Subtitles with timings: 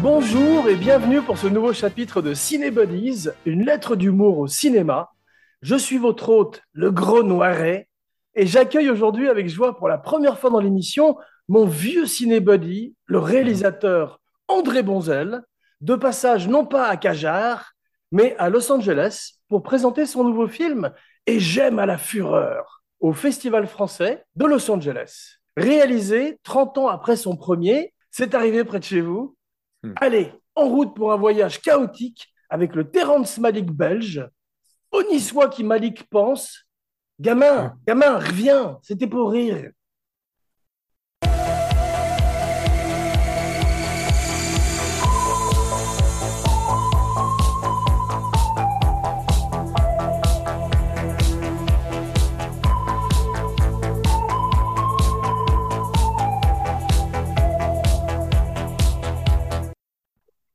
[0.00, 5.10] Bonjour et bienvenue pour ce nouveau chapitre de Ciné Buddies, une lettre d'humour au cinéma.
[5.62, 7.88] Je suis votre hôte, le gros Noiret,
[8.36, 11.16] et j'accueille aujourd'hui avec joie pour la première fois dans l'émission
[11.48, 15.42] mon vieux ciné buddy, le réalisateur André Bonzel,
[15.80, 17.72] de passage non pas à Cajar,
[18.10, 20.92] mais à Los Angeles pour présenter son nouveau film
[21.26, 25.38] Et j'aime à la fureur au Festival français de Los Angeles.
[25.56, 29.36] Réalisé 30 ans après son premier, c'est arrivé près de chez vous.
[29.82, 29.92] Hmm.
[29.96, 34.26] Allez, en route pour un voyage chaotique avec le Terrence Malik belge.
[34.90, 36.64] Au niçois qui Malik pense.
[37.20, 39.70] Gamin, gamin, reviens, c'était pour rire.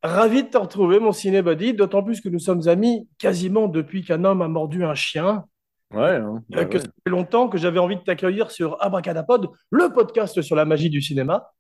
[0.04, 4.24] Ravi de te retrouver, mon cinébody, d'autant plus que nous sommes amis quasiment depuis qu'un
[4.26, 5.46] homme a mordu un chien.
[5.94, 6.80] Ouais, hein, Euh, bah que ouais.
[6.84, 10.90] ça fait longtemps que j'avais envie de t'accueillir sur Abracadapod, le podcast sur la magie
[10.90, 11.52] du cinéma.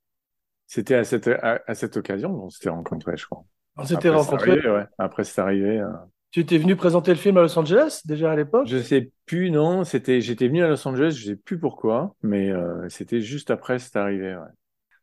[0.68, 3.44] C'était à cette, à, à cette occasion qu'on s'était rencontrés, je crois.
[3.78, 4.52] On s'était rencontrés.
[4.52, 4.86] arrivé, ouais.
[4.98, 5.80] Après, c'est arrivé.
[5.80, 5.88] euh,
[6.32, 8.68] Tu étais venu présenter le film à Los Angeles déjà à l'époque?
[8.68, 9.84] Je sais plus, non.
[9.84, 13.78] C'était, j'étais venu à Los Angeles, je sais plus pourquoi, mais euh, c'était juste après,
[13.80, 14.36] c'est arrivé.
[14.36, 14.42] Ouais.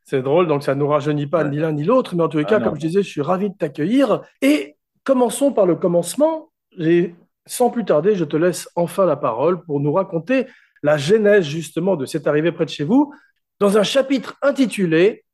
[0.04, 1.50] C'est drôle, donc ça ne nous rajeunit pas Ouais.
[1.50, 2.66] ni l'un ni l'autre, mais en tous les Ah cas, non.
[2.66, 4.22] comme je disais, je suis ravi de t'accueillir.
[4.42, 6.50] Et commençons par le commencement.
[6.78, 7.14] Et
[7.46, 10.46] sans plus tarder, je te laisse enfin la parole pour nous raconter
[10.82, 13.12] la genèse justement de cette arrivée près de chez vous
[13.60, 15.24] dans un chapitre intitulé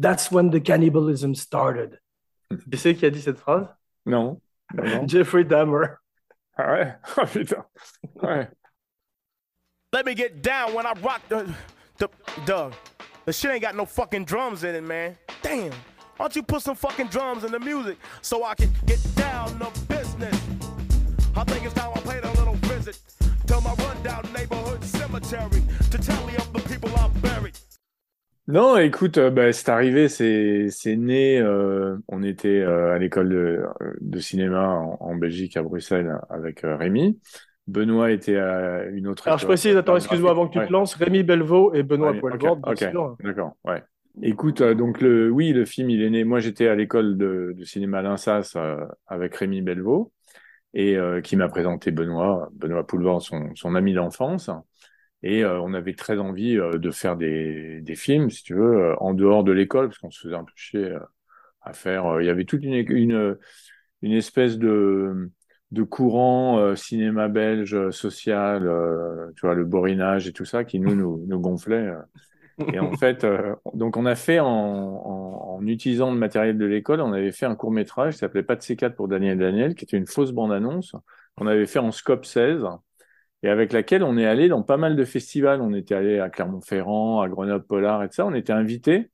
[0.00, 2.00] That's when the cannibalism started.
[2.70, 3.66] Tu sais qui a dit cette phrase?
[4.06, 4.40] Non.
[4.74, 5.08] Non, non.
[5.08, 5.86] Jeffrey Dahmer.
[6.56, 6.94] Ah ouais?
[7.16, 7.64] Oh putain.
[8.22, 8.48] Ouais.
[9.92, 11.44] Let me get down when I rock the
[11.98, 12.08] the
[12.46, 12.70] the
[13.28, 15.14] the shit ain't got no fucking drums in it, man.
[15.42, 15.70] Damn.
[16.16, 19.58] Why don't you put some fucking drums in the music so I can get down
[19.58, 20.34] to business?
[21.36, 22.98] I think it's time I paid a little visit
[23.48, 27.58] to my rundown neighborhood cemetery to tally up the people I've buried.
[28.46, 31.38] Non, écoute, euh, bah, c'est arrivé, c'est né.
[31.38, 33.62] euh, on était euh, à l'école de,
[34.00, 37.20] de cinéma en, en Belgique, à Bruxelles, avec euh, Rémi.
[37.68, 40.66] Benoît était à une autre Alors je précise, attends, excuse-moi avant que tu Ouais.
[40.66, 43.16] te lances, Rémi Belvaux et Benoît Ouais, Poelvoort, ok, bien.
[43.22, 43.82] D'accord, ouais.
[44.22, 46.24] Écoute, euh, donc le, oui, le film, il est né.
[46.24, 50.12] Moi, j'étais à l'école de, de cinéma Linsas euh, avec Rémi Belvaux
[50.74, 54.50] et euh, qui m'a présenté Benoît, Benoît Poulvord, son, son ami d'enfance.
[55.22, 59.14] Et euh, on avait très envie de faire des, des films, si tu veux, en
[59.14, 60.96] dehors de l'école, parce qu'on se faisait un peu chier
[61.62, 62.20] à faire.
[62.20, 63.36] il y avait toute une, une,
[64.02, 65.30] une espèce de,
[65.70, 70.64] de courant euh, cinéma belge euh, social, euh, tu vois, le borinage et tout ça,
[70.64, 71.76] qui nous, nous, nous gonflait.
[71.88, 72.00] euh.
[72.72, 76.66] Et en fait, euh, donc on a fait en, en, en utilisant le matériel de
[76.66, 79.74] l'école, on avait fait un court métrage qui s'appelait Pas de C4 pour Daniel Daniel,
[79.74, 80.94] qui était une fausse bande-annonce
[81.36, 82.64] qu'on avait fait en scope 16
[83.42, 85.60] et avec laquelle on est allé dans pas mal de festivals.
[85.62, 88.26] On était allé à Clermont-Ferrand, à Grenoble-Polar et tout ça.
[88.26, 89.10] On était invités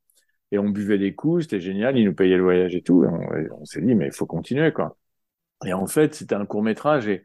[0.53, 3.05] et on buvait des coups, c'était génial, ils nous payaient le voyage et tout.
[3.05, 4.97] Et on, on s'est dit, mais il faut continuer, quoi.
[5.65, 7.25] Et en fait, c'était un court métrage et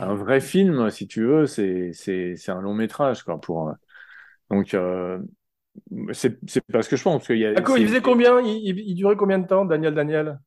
[0.00, 1.92] un vrai film, si tu veux, c'est
[2.48, 3.40] un long métrage, quoi.
[3.40, 3.72] Pour euh,
[4.50, 5.18] donc euh,
[6.12, 8.40] c'est c'est parce que je pense qu'il y a D'accord, il faisait combien?
[8.40, 10.38] Il, il- il durait combien de temps, Daniel Daniel?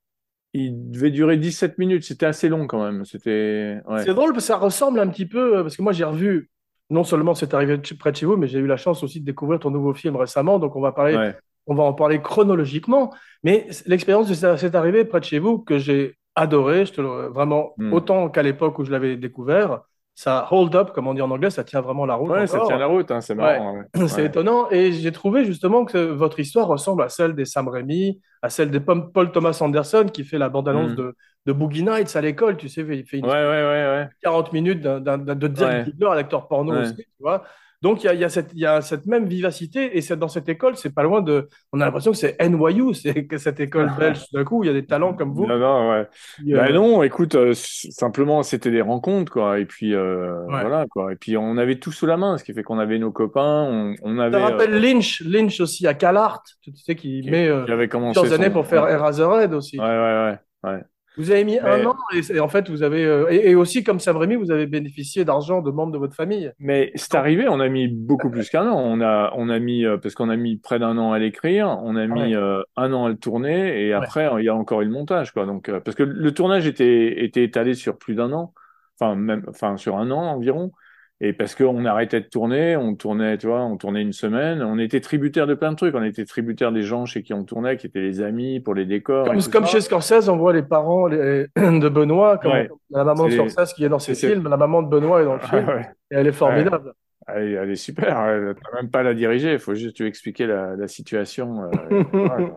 [0.54, 2.04] Il devait durer 17 minutes.
[2.04, 3.06] C'était assez long quand même.
[3.06, 4.04] C'était ouais.
[4.04, 6.50] C'est drôle parce que ça ressemble un petit peu, euh, parce que moi j'ai revu,
[6.90, 9.26] non seulement c'est arrivé près de chez vous, mais j'ai eu la chance aussi de
[9.26, 11.36] découvrir ton nouveau film récemment, donc on va parler, Ouais.
[11.68, 13.14] on va en parler chronologiquement.
[13.44, 17.28] Mais l'expérience de cette arrivée près de chez vous que j'ai adoré, je te le,
[17.28, 17.94] vraiment Mm.
[17.94, 19.82] autant qu'à l'époque où je l'avais découvert,
[20.16, 22.32] ça hold up, comme on dit en anglais, ça tient vraiment la route.
[22.32, 23.76] Ouais, ça tient la route, hein, c'est marrant.
[23.76, 23.84] ouais.
[24.08, 24.26] C'est Ouais.
[24.28, 24.68] étonnant.
[24.72, 28.72] Et j'ai trouvé justement que votre histoire ressemble à celle des Sam Raimi, à celle
[28.72, 30.96] des Paul Thomas Anderson qui fait la bande-annonce Mm.
[30.96, 31.16] de,
[31.46, 32.58] de Boogie Nights à l'école.
[32.58, 34.10] Tu sais, il fait une Ouais, ouais, ouais, ouais.
[34.24, 35.84] 40 minutes d'un, d'un- de Dirk Ouais.
[35.84, 37.44] Diggler, un acteur porno aussi, tu vois.
[37.84, 39.96] Donc, il y a, y, cette- il y a cette même vivacité.
[39.98, 41.48] Et c'est, dans cette école, c'est pas loin de.
[41.72, 44.26] On a l'impression que c'est NYU, c'est que cette école belge.
[44.34, 45.46] D'un coup, il y a des talents comme vous.
[45.46, 46.08] Non, non, ouais.
[46.38, 49.60] qui, Bah euh, non, écoute, euh, simplement, c'était des rencontres, quoi.
[49.60, 50.62] Et puis, euh, Ouais.
[50.62, 51.14] voilà, quoi.
[51.14, 53.64] Et puis, on avait tout sous la main, ce qui fait qu'on avait nos copains,
[53.70, 57.30] on, on Ça avait, euh, rappelle Lynch, Lynch aussi à CalArt, tu sais, qui qui,
[57.30, 59.80] met qui avait commencé plusieurs années son- pour faire Eraserhead aussi.
[59.80, 60.80] ouais, ouais, ouais.
[61.18, 63.04] Vous avez mis un an et, et en fait, vous avez.
[63.04, 66.16] euh, et, et aussi, comme Sam Raimi, vous avez bénéficié d'argent de membres de votre
[66.16, 66.52] famille.
[66.60, 68.78] Mais c'est arrivé, on a mis beaucoup plus qu'un an.
[68.78, 71.78] On a, on a mis, euh, parce qu'on a mis près d'un an à l'écrire,
[71.84, 74.82] on a mis euh, un an à le tourner, et après, il y a encore
[74.82, 75.46] eu le montage, quoi.
[75.46, 78.54] Donc, euh, parce que le tournage était, était étalé sur plus d'un an.
[79.00, 80.72] enfin même, enfin sur un an environ.
[81.20, 84.78] Et parce qu'on arrêtait de tourner, on tournait, tu vois, on tournait une semaine, on
[84.78, 87.76] était tributaire de plein de trucs, on était tributaire des gens chez qui on tournait,
[87.76, 89.26] qui étaient les amis pour les décors.
[89.52, 92.70] Comme, chez Scorsese, on voit les parents les- de Benoît, comme Ouais.
[92.92, 95.34] la maman de Scorsese qui est dans ses films, la maman de Benoît est dans
[95.36, 95.90] le Ah, film, ouais.
[96.12, 96.94] et elle est formidable.
[97.28, 100.08] Elle, elle est super, elle t'as même pas à la diriger, il faut juste lui
[100.08, 101.64] expliquer la, la situation.
[101.64, 101.70] euh.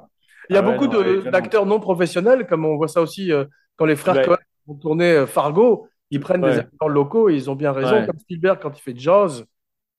[0.51, 3.45] Il y a Ah beaucoup non, d'acteurs non professionnels, comme on voit ça aussi euh,
[3.77, 4.21] quand les frères.
[4.23, 4.37] Coen
[4.67, 8.07] ont tourné euh, Fargo, ils prennent des acteurs locaux et ils ont bien raison, Ouais.
[8.07, 9.45] comme Spielberg quand il fait Jaws.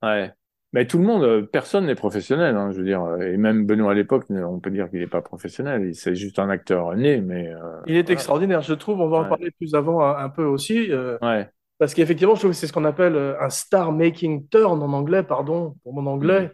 [0.03, 0.31] Ouais.
[0.73, 3.05] Mais tout le monde, euh, personne n'est professionnel, hein, je veux dire.
[3.21, 5.93] Et même Benoît à l'époque, on peut dire qu'il n'est pas professionnel.
[5.93, 8.13] C'est juste un acteur né, mais euh, Il est voilà.
[8.13, 9.01] extraordinaire, je trouve.
[9.01, 11.49] On va en parler plus avant un, un peu aussi, euh, Ouais.
[11.77, 14.93] parce qu'effectivement, je trouve que c'est ce qu'on appelle euh, un star making turn en
[14.93, 16.51] anglais, pardon pour mon anglais.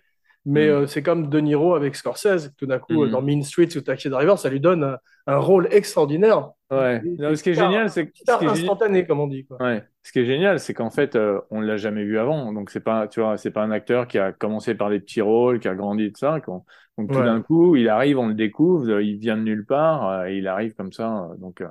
[0.50, 0.70] Mais Mm.
[0.72, 3.10] euh, c'est comme De Niro avec Scorsese, tout d'un coup, Mm.
[3.12, 4.98] dans Mean Streets ou Taxi Driver, ça lui donne un,
[5.28, 6.50] un rôle extraordinaire.
[6.72, 7.02] Ouais.
[7.20, 9.46] Non, ce qui est génial, c'est ce instantané, comme on dit.
[9.46, 9.58] Quoi.
[9.62, 9.84] Ouais.
[10.04, 12.54] Ce qui est génial, c'est qu'en fait, euh, on l'a jamais vu avant.
[12.54, 15.22] Donc c'est pas, tu vois, c'est pas un acteur qui a commencé par des petits
[15.22, 16.40] rôles, qui a grandi de ça.
[16.46, 17.26] Donc tout Ouais.
[17.26, 20.38] d'un coup, il arrive, on le découvre, euh, il vient de nulle part, euh, et
[20.38, 21.30] il arrive comme ça.
[21.40, 21.62] donc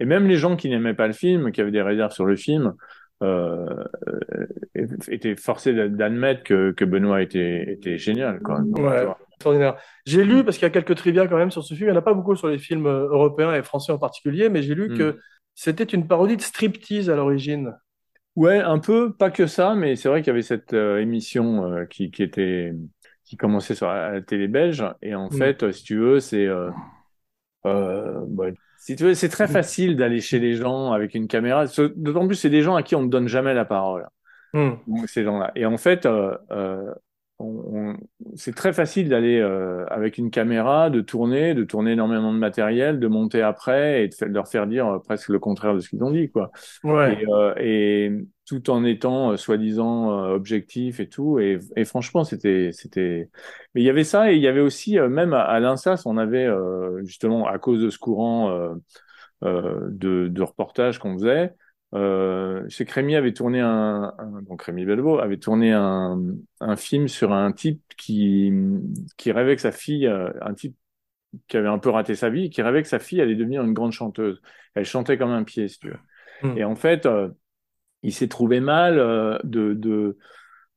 [0.00, 2.36] et même les gens qui n'aimaient pas le film, qui avaient des réserves sur le
[2.36, 2.74] film,
[3.22, 8.60] euh, euh, étaient forcés d'a- d'admettre que, que Benoît était était génial, quoi.
[8.60, 9.06] Donc, Ouais.
[9.34, 9.76] Extraordinaire.
[10.06, 11.96] J'ai lu, parce qu'il y a quelques trivia quand même sur ce film, il n'y
[11.96, 14.74] en a pas beaucoup sur les films euh, européens et français en particulier, mais j'ai
[14.74, 14.96] lu Mm.
[14.96, 15.18] que
[15.54, 17.74] c'était une parodie de striptease à l'origine.
[18.36, 21.70] Ouais, un peu, pas que ça, mais c'est vrai qu'il y avait cette euh, émission
[21.72, 22.72] euh, qui, qui était
[23.24, 25.38] qui commençait sur la, la télé belge et en Mm.
[25.38, 26.46] fait, si tu veux, c'est
[27.64, 28.50] bah,
[28.84, 31.64] si tu veux, c'est très facile d'aller chez les gens avec une caméra.
[31.96, 34.06] D'autant plus, c'est des gens à qui on ne donne jamais la parole.
[34.52, 34.72] Mm.
[34.86, 35.52] Donc, ces gens-là.
[35.56, 36.92] Et en fait, euh, euh,
[37.38, 37.46] on,
[37.94, 37.96] on-
[38.36, 43.00] c'est très facile d'aller euh, avec une caméra, de tourner, de tourner énormément de matériel,
[43.00, 46.02] de monter après et de, leur faire dire euh, presque le contraire de ce qu'ils
[46.04, 46.50] ont dit, quoi
[46.84, 47.18] Ouais.
[47.20, 48.12] et, euh, et
[48.46, 51.38] tout en étant euh, soi-disant objectif et tout.
[51.40, 53.30] Et, et franchement, c'était, c'était.
[53.74, 56.16] Mais il y avait ça et il y avait aussi même à, à l'INSAS, on
[56.18, 58.74] avait euh, justement à cause de ce courant
[59.42, 61.54] de, de reportage qu'on faisait.
[61.94, 66.20] Euh, chez Crémy avait tourné un, un- donc Rémi Belvaux avait tourné un,
[66.60, 68.52] un film sur un type qui
[69.16, 70.76] qui rêvait que sa fille, euh, un type
[71.48, 73.72] qui avait un peu raté sa vie, qui rêvait que sa fille allait devenir une
[73.74, 74.40] grande chanteuse.
[74.74, 75.98] Elle chantait comme un pied, si tu veux.
[76.42, 76.58] Mm.
[76.58, 77.28] Et en fait, euh,
[78.02, 80.18] il s'est trouvé mal euh, de, de,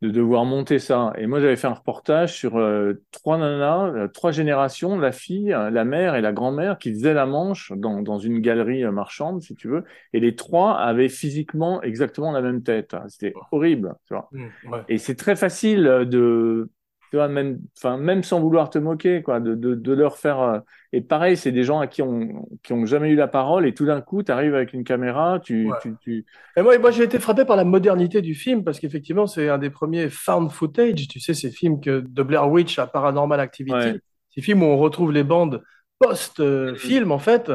[0.01, 1.11] de devoir monter ça.
[1.17, 5.51] Et moi, j'avais fait un reportage sur euh, trois nanas, euh, trois générations, la fille,
[5.51, 8.91] euh, la mère et la grand-mère, qui faisaient la manche dans, dans une galerie euh,
[8.91, 9.83] marchande, si tu veux.
[10.13, 12.95] Et les trois avaient physiquement exactement la même tête.
[13.07, 14.29] C'était horrible, tu vois.
[14.31, 14.45] Mm.
[14.71, 14.79] Ouais.
[14.87, 16.69] Et c'est très facile de,
[17.09, 20.39] tu vois, même, enfin, même sans vouloir te moquer, quoi, de, de, de leur faire.
[20.39, 20.59] euh,
[20.93, 23.73] Et pareil, c'est des gens à qui on, qui ont jamais eu la parole, et
[23.73, 25.77] tout d'un coup, tu arrives avec une caméra, tu, Ouais.
[25.81, 26.25] tu, tu,
[26.57, 29.57] Et moi, moi j'ai été frappé par la modernité du film parce qu'effectivement, c'est un
[29.57, 33.73] des premiers found footage, tu sais, ces films que, de Blair Witch à Paranormal Activity,
[33.73, 33.99] Ouais.
[34.33, 35.63] ces films où on retrouve les bandes
[35.99, 37.51] post-film en fait.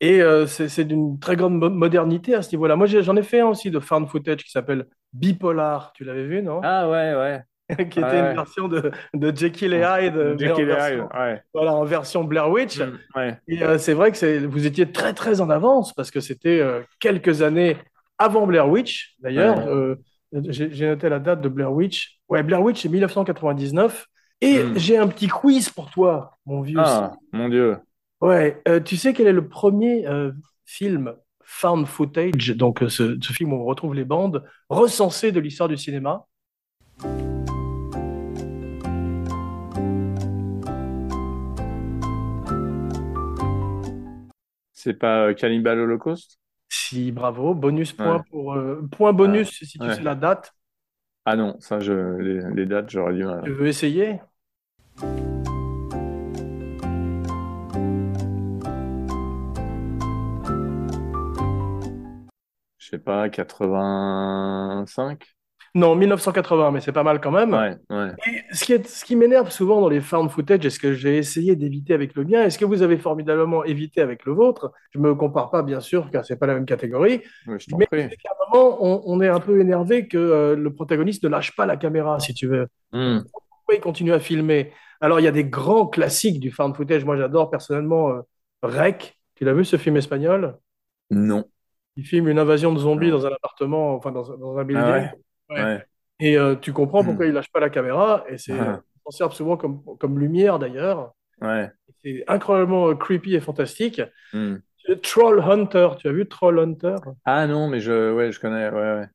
[0.00, 2.76] Et euh, c'est d'une très grande mo- modernité à ce niveau-là.
[2.76, 5.92] Moi, j'en ai fait un aussi de found footage qui s'appelle Bipolar.
[5.94, 6.60] Tu l'avais vu, non?
[6.62, 7.44] Ah ouais, ouais.
[7.90, 8.30] Qui était ouais.
[8.30, 11.42] une version de, de Jekyll et Hyde, en Jekyll et Hyde, version, ouais.
[11.52, 12.78] voilà, en version Blair Witch.
[12.78, 13.38] Mm, ouais.
[13.48, 16.82] Et euh, c'est vrai que vous étiez très très en avance parce que c'était euh,
[17.00, 17.76] quelques années
[18.18, 19.16] avant Blair Witch.
[19.20, 19.96] D'ailleurs, euh,
[20.32, 22.18] j'ai noté la date de Blair Witch.
[22.28, 24.06] Ouais, Blair Witch, c'est 1999.
[24.42, 24.78] Et Mm.
[24.78, 26.78] j'ai un petit quiz pour toi, mon vieux.
[26.78, 27.78] Ah, mon Dieu.
[28.20, 30.32] Ouais, euh, tu sais quel est le premier euh,
[30.64, 35.40] film found footage, donc euh, ce, ce film où on retrouve les bandes, recensé de
[35.40, 36.26] l'histoire du cinéma?
[44.86, 46.38] C'est pas euh, Cannibal Holocaust?
[46.68, 47.54] Si, bravo.
[47.54, 48.22] Bonus point Ouais.
[48.30, 49.96] pour euh, point bonus si tu ouais.
[49.96, 50.54] sais la date.
[51.24, 53.42] Ah non, ça, je, les, les dates, j'aurais mal.
[53.42, 54.20] Tu veux essayer?
[62.78, 65.35] Je sais pas, 85?
[65.76, 67.52] Non, 1980, mais c'est pas mal quand même.
[67.52, 68.08] Ouais, ouais.
[68.26, 70.94] Et ce qui est, ce qui m'énerve souvent dans les found footage, et ce que
[70.94, 74.32] j'ai essayé d'éviter avec le mien, et ce que vous avez formidablement évité avec le
[74.32, 77.86] vôtre, je me compare pas bien sûr, car c'est pas la même catégorie, je mais
[77.90, 81.28] c'est qu'à un moment, on, on est un peu énervé que euh, le protagoniste ne
[81.28, 82.68] lâche pas la caméra, si tu veux.
[82.92, 83.18] Mm.
[83.30, 84.72] Pourquoi il continue à filmer?
[85.02, 87.04] Alors, il y a des grands classiques du found footage.
[87.04, 88.20] Moi, j'adore personnellement euh,
[88.62, 89.18] Rec.
[89.34, 90.56] Tu l'as vu ce film espagnol?
[91.10, 91.44] Non.
[91.96, 93.18] Il filme une invasion de zombies Non.
[93.18, 94.84] dans un appartement, enfin dans, un- dans un Ah building.
[94.92, 95.10] Ouais.
[95.50, 95.84] Ouais.
[96.20, 97.06] Et euh, tu comprends Hmm.
[97.06, 98.24] pourquoi il lâche pas la caméra.
[98.28, 98.80] Et c'est, Ah.
[99.04, 101.12] on s'en sert souvent comme, comme lumière d'ailleurs.
[101.40, 101.70] Ouais.
[102.02, 104.00] C'est incroyablement euh, creepy et fantastique.
[104.32, 104.56] Mm.
[105.02, 106.96] Troll Hunter, tu as vu Troll Hunter?
[107.24, 108.68] Ah non, mais je, ouais, je connais.
[108.70, 109.06] Ouais, ouais.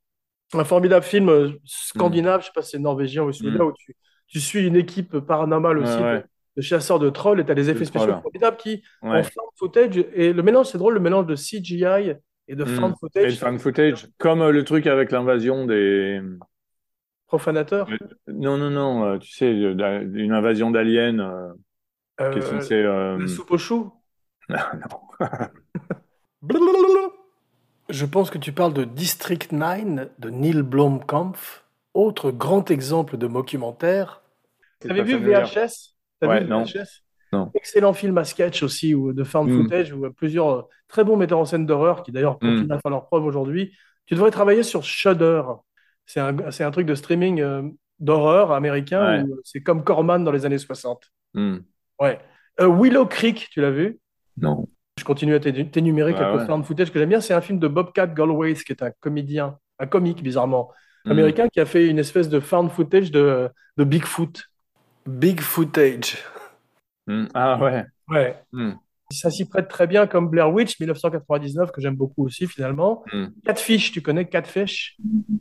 [0.53, 1.55] Un formidable film euh, Hmm.
[1.65, 3.67] scandinave, je sais pas si c'est norvégien ou celui-là, Hmm.
[3.67, 3.95] où tu,
[4.27, 6.23] tu suis une équipe paranormale aussi de,
[6.57, 9.23] de chasseurs de trolls et tu as des effets spéciaux formidables qui, found
[9.57, 12.13] footage, et le mélange, c'est drôle, le mélange de CGI
[12.47, 12.93] et de Hmm.
[13.19, 16.21] Et footage, le fan footage, comme euh, le truc avec l'invasion des.
[17.25, 17.97] profanateur.
[18.27, 21.53] Non, non, non, euh, tu sais, euh, une invasion d'aliens euh,
[22.31, 22.75] qui est Euh, censée.
[22.75, 23.91] euh, la soupe aux choux.
[24.49, 25.01] non.
[27.89, 31.33] Je pense que tu parles de District 9 de Neil Blomkamp,
[31.93, 34.21] autre grand exemple de documentaire.
[34.81, 35.17] C'est T'avais vu.
[35.17, 35.95] VHS?
[36.19, 36.75] T'as Ouais, vu non.
[36.75, 37.03] VHS?
[37.33, 37.49] Non.
[37.53, 39.61] Excellent film à sketch aussi, ou de found Mm.
[39.63, 42.39] footage, où plusieurs euh, très bons metteurs en scène d'horreur qui d'ailleurs Mm.
[42.55, 43.73] continuent à faire leur preuve aujourd'hui.
[44.05, 45.41] Tu devrais travailler sur Shudder.
[46.05, 47.61] C'est un, c'est un truc de streaming euh,
[47.99, 49.23] d'horreur américain Ouais.
[49.23, 51.03] où c'est comme Corman dans les années 60.
[51.33, 51.57] Hmm.
[51.99, 52.19] Ouais.
[52.59, 53.99] Euh, Willow Creek, tu l'as vu?
[54.37, 54.67] Non.
[54.99, 56.45] Je continue à t'é- t'énumérer Ouais, quelques ouais.
[56.45, 57.21] found footage que j'aime bien.
[57.21, 60.69] C'est un film de Bobcat Goldthwait, qui est un comédien, un comique bizarrement,
[61.05, 63.47] américain, qui a fait une espèce de found footage de,
[63.77, 64.43] de Bigfoot.
[65.07, 66.17] Big footage.
[67.07, 67.25] Hmm.
[67.33, 67.85] Ah ouais.
[68.09, 68.35] Ouais.
[68.51, 68.71] Hmm.
[69.11, 73.03] Ça s'y prête très bien comme Blair Witch 1999, que j'aime beaucoup aussi finalement.
[73.11, 73.27] Hmm.
[73.45, 74.97] Catfish, tu connais Catfish?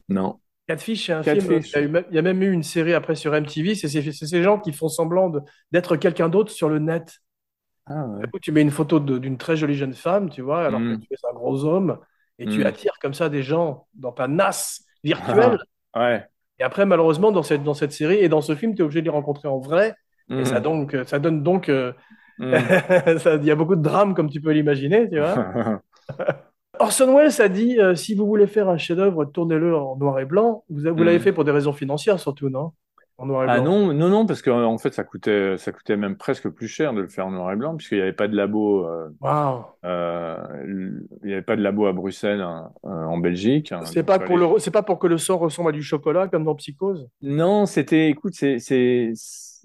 [0.08, 0.40] Non.
[0.66, 1.42] Catfish, c'est un Catfish.
[1.44, 1.60] film.
[1.62, 3.74] Il y, a eu même- il y a même eu une série après sur MTV.
[3.74, 5.40] C'est ces gens qui font semblant de-
[5.72, 7.18] d'être quelqu'un d'autre sur le net.
[7.86, 8.26] Ah ouais.
[8.32, 10.98] Coup, tu mets une photo de- d'une très jolie jeune femme, tu vois, alors Mm.
[11.00, 11.98] que tu es un gros homme,
[12.38, 15.58] et tu attires comme ça des gens dans ta NAS virtuelle.
[15.96, 16.24] Ouais.
[16.58, 19.00] Et après, malheureusement, dans cette, dans cette série et dans ce film, tu es obligé
[19.00, 19.94] de les rencontrer en vrai.
[20.38, 20.44] Et Hmm.
[20.44, 21.68] ça, donc, ça donne donc.
[21.68, 21.92] euh,
[22.38, 22.52] Hmm.
[23.42, 25.34] Il y a beaucoup de drame, comme tu peux l'imaginer, tu vois.
[26.78, 30.25] Orson Welles a dit euh, si vous voulez faire un chef-d'œuvre, tournez-le en noir et
[30.25, 30.64] blanc.
[30.70, 31.22] Vous, vous l'avez Mm.
[31.22, 32.72] fait pour des raisons financières, surtout, non?
[33.18, 33.64] En noir et Ah blanc.
[33.64, 36.94] non, non, non, parce que en fait, ça coûtait, ça coûtait même presque plus cher
[36.94, 39.08] de le faire en noir et blanc, puisqu'il n'y avait pas de labo, euh,
[39.84, 40.37] euh,
[41.22, 43.72] il n'y avait pas de labo à Bruxelles, hein, euh, en Belgique.
[43.72, 46.28] hein, C'est pas pour le, c'est pas pour que le sang ressemble à du chocolat,
[46.28, 47.08] comme dans Psychose?
[47.22, 49.12] Non, c'était, écoute, c'est, c'est,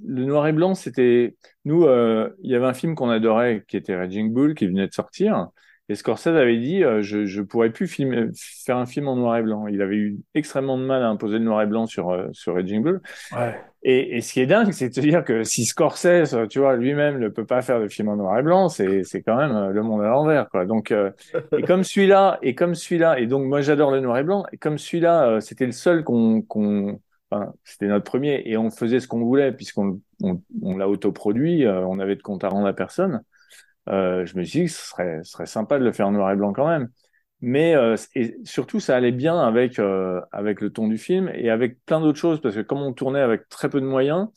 [0.03, 3.77] le noir et blanc, c'était, nous, euh, il y avait un film qu'on adorait, qui
[3.77, 5.49] était Raging Bull, qui venait de sortir,
[5.87, 9.37] et Scorsese avait dit, euh, je, je pourrais plus filmer, faire un film en noir
[9.37, 9.67] et blanc.
[9.67, 12.55] Il avait eu extrêmement de mal à imposer le noir et blanc sur, euh, sur
[12.55, 13.01] Raging Bull.
[13.31, 13.61] Ouais.
[13.83, 16.75] Et, et ce qui est dingue, c'est de se dire que si Scorsese, tu vois,
[16.75, 19.69] lui-même ne peut pas faire de film en noir et blanc, c'est quand même euh,
[19.69, 20.65] le monde à l'envers, quoi.
[20.65, 21.11] Donc, euh,
[21.55, 24.57] et comme celui-là, et comme celui-là, et donc moi j'adore le noir et blanc, et
[24.57, 26.99] comme celui-là, c'était le seul qu'on, qu'on,
[27.63, 31.85] c'était notre premier, et on faisait ce qu'on voulait puisqu'on on, on l'a autoproduit, euh,
[31.85, 33.21] on avait de compte à rendre à personne.
[33.89, 36.11] Euh, je me suis dit que ce serait, ce serait sympa de le faire en
[36.11, 36.89] noir et blanc quand même.
[37.41, 39.79] Mais euh, et surtout, ça allait bien avec
[40.31, 43.19] avec le ton du film et avec plein d'autres choses parce que comme on tournait
[43.19, 44.29] avec très peu de moyens,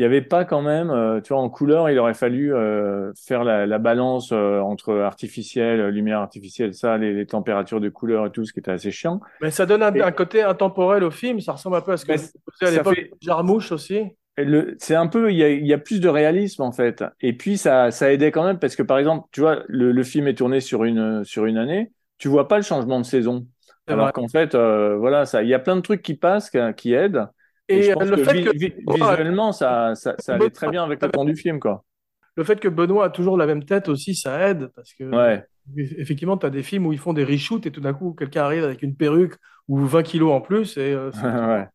[0.00, 3.12] il n'y avait pas quand même, euh, tu vois, en couleur, il aurait fallu euh,
[3.26, 8.26] faire la, la balance euh, entre artificiel, lumière artificielle, ça, les, les températures de couleur
[8.26, 9.20] et tout, ce qui était assez chiant.
[9.40, 11.40] Mais ça donne un, Et- un côté intemporel au film.
[11.40, 12.96] Ça ressemble un peu à ce que vous à l'époque.
[12.96, 14.02] fait- Jarmouche aussi.
[14.78, 17.04] C'est un peu, il y a, il y a plus de réalisme en fait.
[17.20, 20.02] Et puis ça, ça aidait quand même parce que par exemple, tu vois, le, le
[20.02, 23.46] film est tourné sur une sur une année, tu vois pas le changement de saison.
[23.86, 26.58] Alors qu'en fait, euh, voilà, ça, il y a plein de trucs qui passent, qui,
[26.76, 27.26] qui aident.
[27.70, 31.02] Et, euh, le que, fait que vi- visuellement, ça, ça, ça allait très bien avec
[31.02, 31.84] le ton du film, quoi.
[32.36, 35.46] le fait que Benoît a toujours la même tête aussi, ça aide parce que Ouais,
[35.76, 38.44] effectivement, tu as des films où ils font des reshoots et tout d'un coup, quelqu'un
[38.44, 39.34] arrive avec une perruque
[39.68, 41.68] ou 20 kilos en plus et euh, ouais.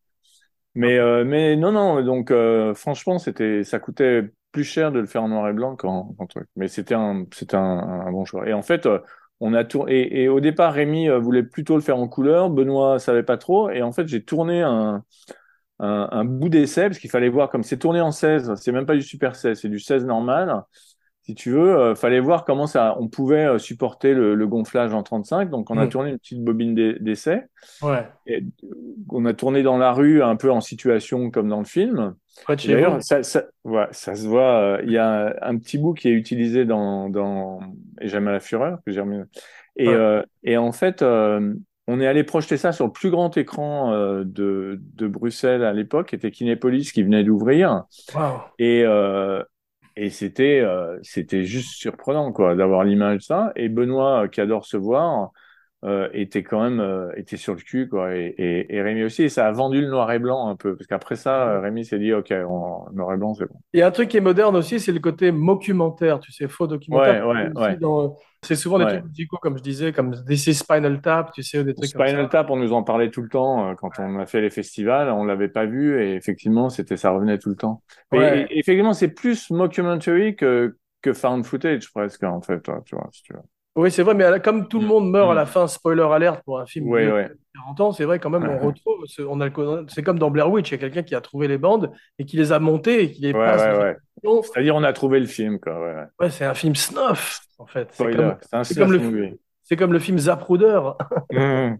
[0.76, 5.06] Mais, euh, mais non, non, donc euh, franchement, c'était, ça coûtait plus cher de le
[5.06, 6.48] faire en noir et blanc qu'en truc.
[6.56, 7.60] Mais c'était un, c'était un,
[8.06, 8.48] un bon choix.
[8.48, 8.88] Et en fait,
[9.40, 12.98] on a tourné, et, et au départ, Rémi voulait plutôt le faire en couleur, Benoît
[13.00, 15.04] savait pas trop, et en fait, j'ai tourné un,
[15.78, 18.86] un, un bout d'essai, parce qu'il fallait voir, comme c'est tourné en 16, c'est même
[18.86, 20.62] pas du Super 16, c'est du 16 normal.
[21.22, 24.94] Si tu veux, euh, fallait voir comment ça, on pouvait euh, supporter le, le gonflage
[24.94, 25.50] en 35.
[25.50, 25.90] Donc, on a Mm.
[25.90, 27.44] tourné une petite bobine d'e- d'essai.
[27.80, 28.42] ouais, Et
[29.10, 32.14] on a tourné dans la rue, un peu en situation comme dans le film.
[32.64, 34.78] D'ailleurs, ça, ça, ouais, ça se voit.
[34.78, 37.60] euh, Il y a un petit bout qui est utilisé dans, dans
[38.00, 39.20] Et jamais la fureur que j'ai remis.
[39.76, 41.02] Et, euh, et en fait,
[41.86, 45.72] on est allé projeter ça sur le plus grand écran euh, de, de Bruxelles à
[45.72, 47.84] l'époque, qui était Kinépolis, qui venait d'ouvrir.
[48.58, 49.42] Et, euh,
[49.96, 53.52] et c'était euh, c'était juste surprenant quoi d'avoir l'image de ça.
[53.56, 55.30] Et Benoît, qui adore se voir,
[56.14, 58.16] était quand même était sur le cul quoi.
[58.16, 59.22] Et, et, et Rémi aussi.
[59.24, 61.98] Et ça a vendu le noir et blanc un peu parce qu'après ça, Rémi s'est
[62.00, 63.60] dit ok, en noir et blanc c'est bon.
[63.72, 66.48] Il y a un truc qui est moderne aussi, c'est le côté mockumentaire, tu sais,
[66.48, 67.16] faux documentaire.
[67.18, 67.78] Ouais, ouais, Aussi ouais.
[67.78, 68.16] dans-
[68.46, 68.86] C'est souvent des Ouais.
[68.86, 71.92] trucs musicaux, comme je disais, comme This is Spinal Tap, tu sais, ou des trucs
[71.92, 72.30] comme Spinal ça.
[72.30, 75.10] Tap, on nous en parlait tout le temps euh, quand on a fait les festivals.
[75.10, 77.82] On l'avait pas vu et effectivement, c'était ça revenait tout le temps.
[78.12, 78.46] Mais Ouais.
[78.50, 82.60] effectivement, c'est plus mockumentary que que found footage presque en fait.
[82.62, 83.40] toi, Tu vois, si tu veux.
[83.76, 84.88] Oui, c'est vrai, mais la- comme tout le Mm.
[84.88, 85.36] monde meurt à Mm.
[85.36, 87.30] la fin, spoiler alert pour un film Ouais, de ouais.
[87.54, 90.18] 40 ans, c'est vrai quand même, on retrouve, ce- on a le co- c'est comme
[90.18, 92.52] dans Blair Witch, il y a quelqu'un qui a trouvé les bandes et qui les
[92.52, 93.96] a montées et qui les Ouais, passe.
[94.44, 96.08] C'est-à-dire, on a trouvé le film, quoi.
[96.20, 97.88] Ouais, c'est un film snuff, en fait.
[97.92, 98.16] C'est Spoiler.
[98.16, 98.34] comme,
[98.76, 100.80] comme le- c'est comme le film Zapruder.
[101.32, 101.78] Mhm.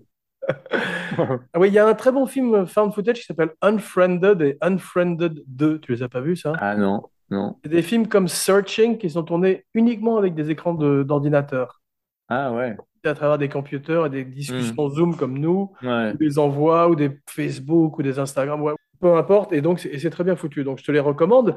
[1.19, 4.59] Ah oui, il y a un très bon film found footage qui s'appelle Unfriended et
[4.61, 5.81] Unfriended 2.
[5.81, 6.53] Tu les as pas vus, ça?
[6.61, 7.57] Ah non, non.
[7.65, 11.81] C'est des films comme Searching qui sont tournés uniquement avec des écrans de- d'ordinateur.
[12.29, 12.77] Ah ouais.
[13.05, 14.91] à travers des computers et des discussions Hmm.
[14.91, 16.13] Zoom comme nous, Ouais.
[16.13, 19.53] ou des envois, ou des Facebook, ou des Instagram, ouais, peu importe.
[19.53, 20.65] Et donc, c'est et c'est très bien foutu.
[20.65, 21.55] Donc, je te les recommande.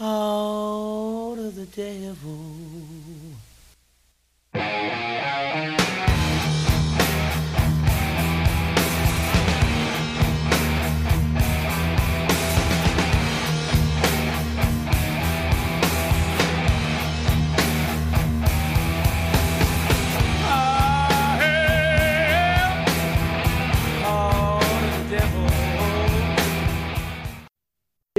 [0.00, 2.59] Out of the devil.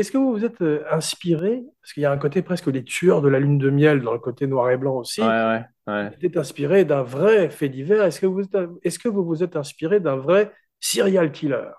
[0.02, 2.84] Est-ce que vous vous êtes euh, inspiré, parce qu'il y a un côté presque les
[2.84, 5.66] tueurs de la lune de miel dans le côté noir et blanc aussi, Ouais, ouais,
[5.88, 6.12] ouais.
[6.20, 8.04] vous êtes inspiré d'un vrai fait divers.
[8.06, 11.70] Est-ce que vous êtes, est-ce que vous vous êtes inspiré d'un vrai serial killer?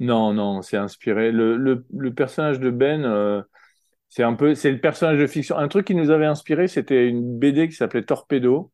[0.00, 1.32] Non, non, c'est inspiré.
[1.32, 3.42] Le, le, le personnage de Ben, euh,
[4.08, 5.56] c'est un peu, c'est le personnage de fiction.
[5.58, 8.72] Un truc qui nous avait inspiré, c'était une BD qui s'appelait Torpedo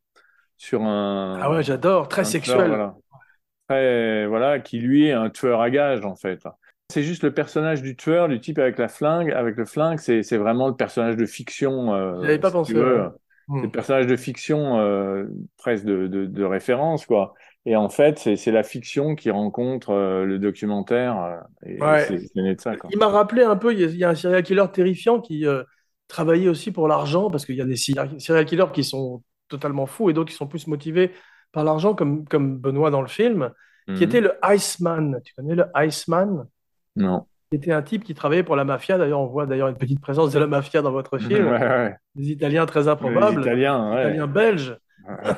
[0.57, 2.57] sur un, Ah ouais, j'adore, très sexuel.
[2.57, 2.95] tueur, voilà.
[3.69, 6.41] Très, voilà, qui lui est un tueur à gages en fait.
[6.93, 10.37] C'est juste le personnage du tueur, du type avec la flingue, avec le flingue, c'est
[10.37, 11.93] vraiment le personnage de fiction.
[11.93, 13.07] Euh, J'y avais pas si pensé, ouais.
[13.47, 13.59] Hmm.
[13.59, 15.25] C'est le personnage de fiction euh,
[15.57, 17.33] presque de, de, de référence quoi.
[17.65, 21.17] Et en fait, c'est la fiction qui rencontre euh, le documentaire.
[21.23, 22.05] euh, et Ouais.
[22.07, 22.89] c'est c'est né de ça quoi.
[22.91, 25.19] Il m'a rappelé un peu, il y a, il y a un serial killer terrifiant
[25.21, 25.63] qui euh,
[26.07, 29.85] travaillait aussi pour l'argent, parce qu'il y a des serial serial killers qui sont totalement
[29.85, 31.11] fous et d'autres qui sont plus motivés
[31.51, 33.51] par l'argent, comme, comme Benoît dans le film,
[33.93, 34.09] qui Mhm.
[34.09, 35.19] était le Iceman.
[35.23, 36.47] Tu connais le Iceman?
[36.95, 37.25] Non.
[37.51, 38.97] Qui était un type qui travaillait pour la mafia.
[38.97, 41.47] D'ailleurs, on voit d'ailleurs une petite présence de la mafia dans votre film.
[41.47, 41.95] Ouais, ouais.
[42.15, 44.01] Des Italiens très Les improbables, Italiens, des ouais.
[44.03, 44.77] Italiens belges,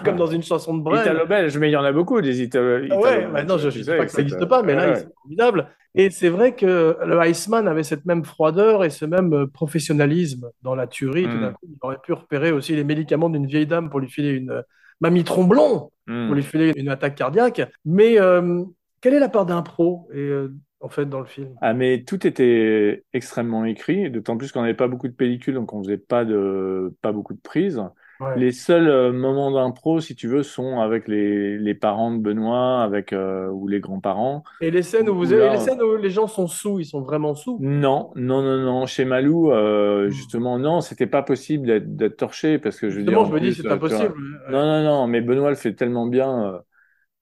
[0.04, 1.02] comme dans une chanson de Brel.
[1.02, 2.88] Italo-belge, mais il y en a beaucoup des Italo.
[2.92, 4.92] Ah ouais, bah non, je ne dis pas que ça n'existe pas, mais là, ouais,
[4.94, 5.68] il- c'est formidable.
[5.98, 10.50] Et c'est vrai que le Iceman avait cette même froideur et ce même euh, professionnalisme
[10.62, 11.24] dans la tuerie.
[11.24, 11.54] Tout d'un Mm.
[11.54, 14.52] coup, il aurait pu repérer aussi les médicaments d'une vieille dame pour lui filer une
[14.52, 14.62] euh,
[15.00, 17.62] mamie tromblon, pour lui filer une attaque cardiaque.
[17.86, 18.64] Mais euh,
[19.06, 21.56] quelle est la part d'impro et, euh, en fait dans le film?
[21.62, 25.74] Ah, mais tout était extrêmement écrit, d'autant plus qu'on n'avait pas beaucoup de pellicules, donc
[25.74, 27.82] on faisait pas de, pas beaucoup de prises.
[28.20, 28.40] Ouais.
[28.40, 32.82] Les seuls euh, moments d'impro, si tu veux, sont avec les, les parents de Benoît,
[32.84, 34.44] avec, euh, ou les grands-parents.
[34.60, 37.36] Et les scènes où vous les scènes où les gens sont sous, ils sont vraiment
[37.36, 37.58] sous?
[37.60, 38.86] Non, non, non, non.
[38.86, 40.12] Chez Malou, euh, Hmm.
[40.12, 43.26] justement, non, c'était pas possible d'être, torché parce que je Justement, dire.
[43.26, 44.14] je me dis, c'est pas euh, tu vois, possible.
[44.52, 46.62] Non, non, non, mais Benoît le fait tellement bien.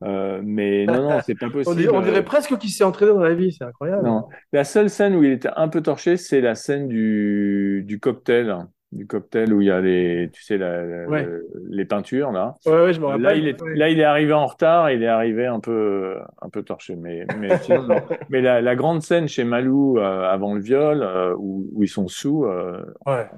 [0.04, 1.76] Euh, mais non, non, c'est pas On possible.
[1.78, 4.04] dirait, on dirait presque qu'il s'est entraîné dans la vie, c'est incroyable.
[4.06, 4.28] Non.
[4.52, 8.56] La seule scène où il était un peu torché, c'est la scène du, du cocktail.
[8.92, 11.24] Du cocktail où il y a les, tu sais, la- la- Ouais.
[11.26, 12.54] le- les peintures, là.
[12.68, 13.24] Ouais, ouais, je me rappelle.
[13.24, 13.74] Là, il est, Ouais.
[13.76, 16.96] là, il est arrivé en retard, il est arrivé un peu, un peu torché.
[16.96, 17.96] Mais, mais sinon, non.
[18.30, 21.88] Mais la, la grande scène chez Malou, euh, avant le viol, euh, où, où ils
[21.88, 22.86] sont sous, euh,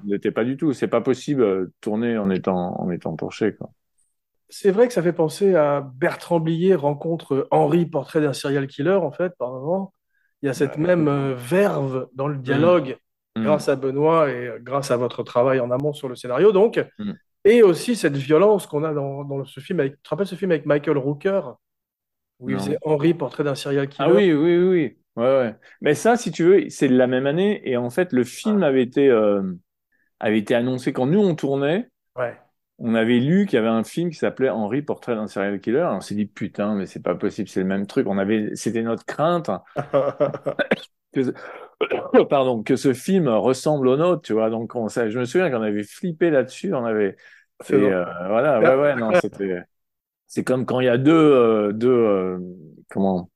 [0.04, 0.74] n'était pas du tout.
[0.74, 3.70] C'est pas possible tourner en étant, en étant torché, quoi.
[4.48, 8.92] C'est vrai que ça fait penser à Bertrand Blier rencontre Henri, portrait d'un serial killer,
[8.92, 9.92] en fait, par moment.
[10.42, 12.98] Il y a cette même euh, verve dans le dialogue,
[13.36, 13.44] Mm.
[13.44, 16.84] grâce à Benoît et euh, grâce à votre travail en amont sur le scénario, donc.
[16.98, 17.12] Mm.
[17.44, 19.78] Et aussi cette violence qu'on a dans, dans ce film.
[19.78, 21.42] Avec, tu te rappelles ce film avec Michael Rooker,
[22.40, 24.08] où il faisait Henri, portrait d'un serial killer?
[24.08, 24.98] Ah oui, oui, oui.
[25.14, 25.54] Ouais, ouais.
[25.80, 27.60] Mais ça, si tu veux, c'est de la même année.
[27.68, 29.42] Et en fait, le film avait été, euh,
[30.18, 31.88] avait été annoncé quand nous on tournait.
[32.16, 32.36] Ouais.
[32.78, 35.88] On avait lu qu'il y avait un film qui s'appelait Henri, portrait d'un serial killer.
[35.92, 38.06] On s'est dit putain, mais c'est pas possible, c'est le même truc.
[38.06, 39.50] On avait, c'était notre crainte
[41.12, 41.32] que, ce-
[42.28, 44.50] pardon, que ce film ressemble au nôtre, tu vois.
[44.50, 46.74] Donc, on, ça, je me souviens qu'on avait flippé là-dessus.
[46.74, 47.16] On avait,
[47.60, 47.92] C'est et, bon.
[47.92, 49.60] euh, voilà, ouais, ouais, non, c'était,
[50.26, 52.38] c'est comme quand il y a deux, euh, deux, euh,
[52.90, 53.30] comment,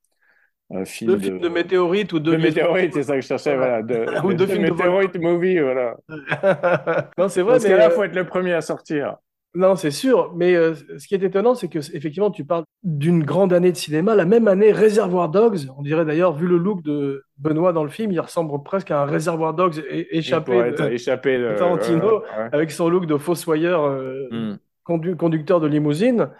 [0.87, 3.83] films Deux films de météorites ou deux de météorites, c'est ça que je cherchais, voilà.
[3.83, 5.97] De, Ou deux films de météorites movie, voilà.
[7.19, 9.17] Non, c'est vrai, Parce mais que là, faut être le premier à sortir.
[9.55, 13.25] Non, c'est sûr, mais euh, ce qui est étonnant, c'est que effectivement, tu parles d'une
[13.25, 14.15] grande année de cinéma.
[14.15, 17.91] La même année, Réservoir Dogs, on dirait d'ailleurs, vu le look de Benoît dans le
[17.91, 22.21] film, il ressemble presque à un Réservoir Dogs échappé de- échappé de, Tarantino.
[22.21, 24.57] ouais, avec son look de fossoyeur euh, Hmm.
[24.85, 26.31] condu- conducteur de limousine.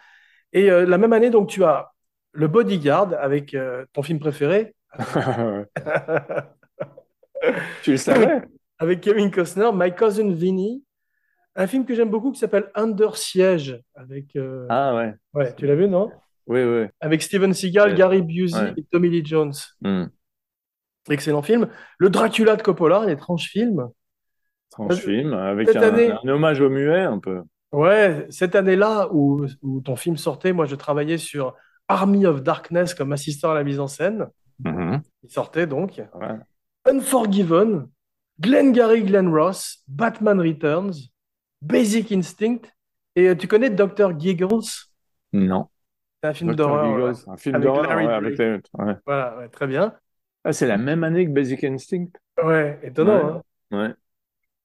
[0.53, 1.91] Et euh, la même année, donc, tu as
[2.33, 3.57] Le Bodyguard avec
[3.93, 4.73] ton film préféré.
[7.83, 8.43] Tu le savais?
[8.79, 10.83] Avec Kevin Costner, My Cousin Vinny,
[11.63, 15.15] un film que j'aime beaucoup qui s'appelle Under Siege, avec, euh, Ah ouais.
[15.35, 16.11] ouais, tu l'as vu, non?
[16.47, 16.87] Oui, oui.
[17.01, 17.95] Avec Steven Seagal.
[17.95, 18.75] Gary Busey Ouais.
[18.77, 19.53] et Tommy Lee Jones.
[19.83, 20.05] Hmm.
[21.09, 21.69] Excellent film.
[21.99, 23.89] Le Dracula de Coppola, un étrange film.
[24.71, 27.43] Tranche film, avec un, année- un hommage au muet un peu.
[27.73, 31.55] Ouais, cette année-là où, où ton film sortait, moi je travaillais sur
[31.89, 34.29] Army of Darkness comme assistant à la mise en scène.
[34.65, 35.03] Mhm.
[35.25, 36.01] Il sortait donc.
[36.15, 36.37] Ouais.
[36.87, 37.89] Unforgiven,
[38.41, 41.11] Glengarry Glen Ross, Batman Returns,
[41.63, 42.61] Basic Instinct.
[43.17, 44.19] Et euh, tu connais Dr.
[44.19, 44.65] Giggles?
[45.33, 45.69] Non.
[46.23, 46.57] C'est un film Dr.
[46.57, 47.17] d'horreur.
[47.29, 48.61] Un film Avec d'horreur Larry ouais, avec les...
[48.79, 48.95] ouais.
[49.07, 49.95] Voilà, ouais, très bien.
[50.45, 52.09] Ah, c'est la même année que Basic Instinct?
[52.43, 53.25] Ouais, étonnant.
[53.25, 53.41] Ouais.
[53.73, 53.89] hein.
[53.89, 53.95] Ouais.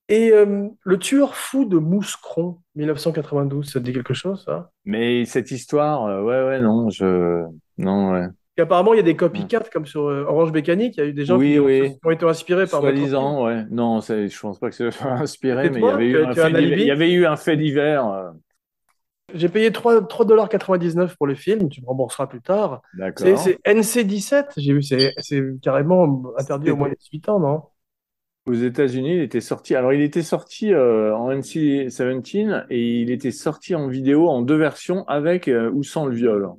[0.08, 4.72] Et euh, Le tueur fou de Mouscron, 1992, ça te dit quelque chose, ça?
[4.86, 7.46] Mais cette histoire, euh, ouais, ouais, non, je,
[7.78, 8.28] non, ouais.
[8.58, 10.96] Et apparemment, il y a des copycats comme sur euh, Orange Mécanique.
[10.98, 11.92] Il y a eu des gens Oui, qui, ont, oui.
[11.92, 12.80] qui ont été inspirés par.
[12.82, 13.64] Soi-disant, ouais.
[13.70, 16.52] Non, c'est- je pense pas que soit inspiré, mais il y avait eu un fait
[16.52, 18.08] divers- il y avait eu un fait divers.
[18.08, 18.30] euh,
[19.34, 22.82] J'ai payé 3 3,99$ pour le film, tu me rembourseras plus tard.
[22.94, 23.38] C'est D'accord.
[23.40, 27.64] c'est NC-17, j'ai vu, c'est c'est carrément interdit au moins de 18 ans, non?
[28.48, 29.74] Aux États-Unis, il était sorti.
[29.76, 34.56] Alors, il était sorti euh, en NC-17 et il était sorti en vidéo en deux
[34.58, 36.50] versions avec euh, ou sans le viol.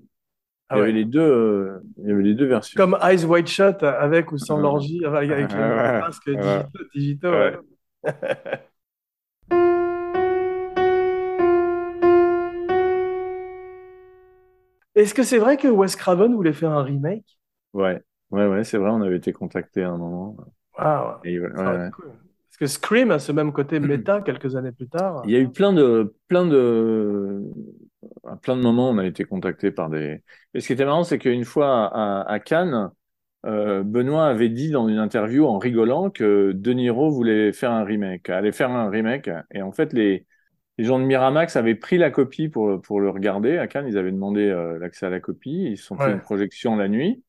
[0.68, 0.88] Ah il y ouais.
[0.88, 2.76] avait les deux, euh, il y avait les deux versions.
[2.76, 6.40] Comme Eyes Wide Shut, avec ou sans l'orgie, avec, avec les masques Ouais.
[6.42, 7.56] digitaux, digitaux, Ouais.
[8.04, 8.60] ouais.
[14.94, 17.38] Est-ce que c'est vrai que Wes Craven voulait faire un remake?
[17.74, 20.36] Ouais, ouais, ouais, c'est vrai, on avait été contacté à un moment.
[20.76, 21.32] Ah, ouais.
[21.32, 21.90] Et, ouais, ouais.
[21.90, 22.12] cool.
[22.58, 25.22] Parce que Scream a ce même côté méta quelques années plus tard.
[25.26, 27.42] Il y a eu plein de, plein de,
[28.24, 30.22] à plein de moments, on a été contacté par des.
[30.54, 32.90] Et ce qui était marrant, c'est qu'une fois à, à Cannes,
[33.44, 37.84] euh, Benoît avait dit dans une interview en rigolant que De Niro voulait faire un
[37.84, 39.28] remake, allait faire un remake.
[39.52, 40.26] Et en fait, les,
[40.78, 43.58] les gens de Miramax avaient pris la copie pour, pour le regarder.
[43.58, 45.68] À Cannes, ils avaient demandé euh, l'accès à la copie.
[45.72, 47.22] Ils se sont fait une projection la nuit,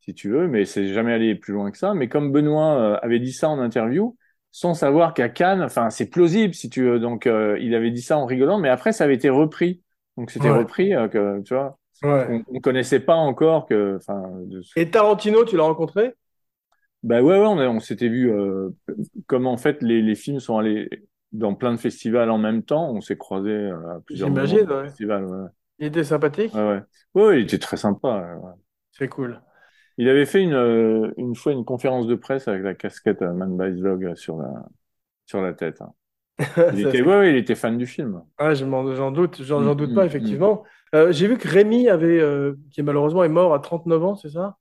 [0.00, 1.94] si tu veux, mais c'est jamais allé plus loin que ça.
[1.94, 4.16] Mais comme Benoît euh, avait dit ça en interview,
[4.52, 7.00] sans savoir qu'à Cannes, enfin, c'est plausible, si tu veux.
[7.00, 9.82] Donc, euh, il avait dit ça en rigolant, mais après, ça avait été repris.
[10.16, 10.58] Donc, c'était Ouais.
[10.58, 11.78] repris, euh, que, tu vois.
[12.02, 12.28] Ouais.
[12.28, 13.98] On, on connaissait pas encore que,
[14.46, 16.14] de Et Tarantino, tu l'as rencontré?
[17.02, 18.70] bah ouais, ouais, on, s'était vu euh,
[19.26, 20.88] comme en fait les, les films sont allés
[21.32, 22.90] dans plein de festivals en même temps.
[22.92, 24.92] On s'est croisés euh, à plusieurs J'imagine, ouais.
[24.92, 25.50] festivals.
[25.78, 26.66] Il était sympathique?
[27.14, 28.38] ouais, il était très sympa.
[28.90, 29.42] C'est cool.
[29.98, 33.32] Il avait fait une euh, une fois une conférence de presse avec la casquette euh,
[33.32, 34.66] Man by Vlog sur la
[35.26, 35.80] sur la tête.
[35.82, 35.92] hein.
[36.72, 38.22] Il était, ouais, ouais, il était fan du film.
[38.38, 40.06] Ah, j'en doute, j'en Mm, doute mm, pas, mm.
[40.06, 40.64] effectivement.
[40.94, 44.30] Euh, j'ai vu que Rémi avait, euh, qui malheureusement est mort à 39 ans, c'est
[44.30, 44.56] ça?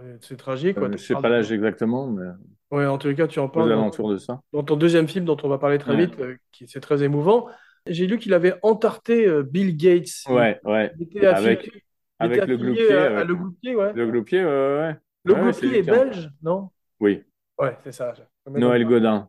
[0.00, 0.88] Ouais, C'est tragique, quoi.
[0.88, 2.26] Euh, je sais pas de- l'âge exactement, mais
[2.70, 4.40] Ouais, en tous cas, tu en aux parles dans, alentours de ça.
[4.52, 6.06] dans ton deuxième film dont on va parler très Ouais.
[6.06, 7.48] vite, euh, qui c'est très émouvant.
[7.86, 10.08] J'ai lu qu'il avait entarté euh, Bill Gates.
[10.26, 10.92] Ouais, ouais.
[10.94, 11.83] Il était affilié, Avec il était
[12.18, 13.92] avec le Gloupier, Le Gloupier, ouais.
[13.94, 14.96] le Gloupier, ouais.
[15.24, 16.70] Le Gloupier est belge, non?
[17.00, 17.22] Oui.
[17.58, 18.12] Ouais, c'est ça.
[18.46, 19.28] Noël Godin.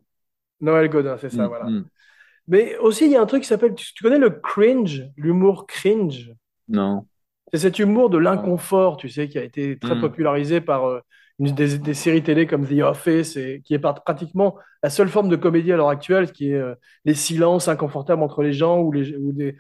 [0.61, 1.65] Noël Godin, c'est ça, Hmm, voilà.
[1.65, 1.85] hmm.
[2.47, 5.67] Mais aussi, il y a un truc qui s'appelle, tu, tu connais le cringe, l'humour
[5.67, 6.33] cringe?
[6.67, 7.07] Non.
[7.53, 10.01] C'est cet humour de l'inconfort, tu sais, qui a été très Mm.
[10.01, 10.99] popularisé par euh,
[11.39, 15.27] une des, des séries télé comme The Office, et qui est pratiquement la seule forme
[15.29, 18.91] de comédie à l'heure actuelle, qui est euh, les silences inconfortables entre les gens, où
[18.91, 19.57] les, où des,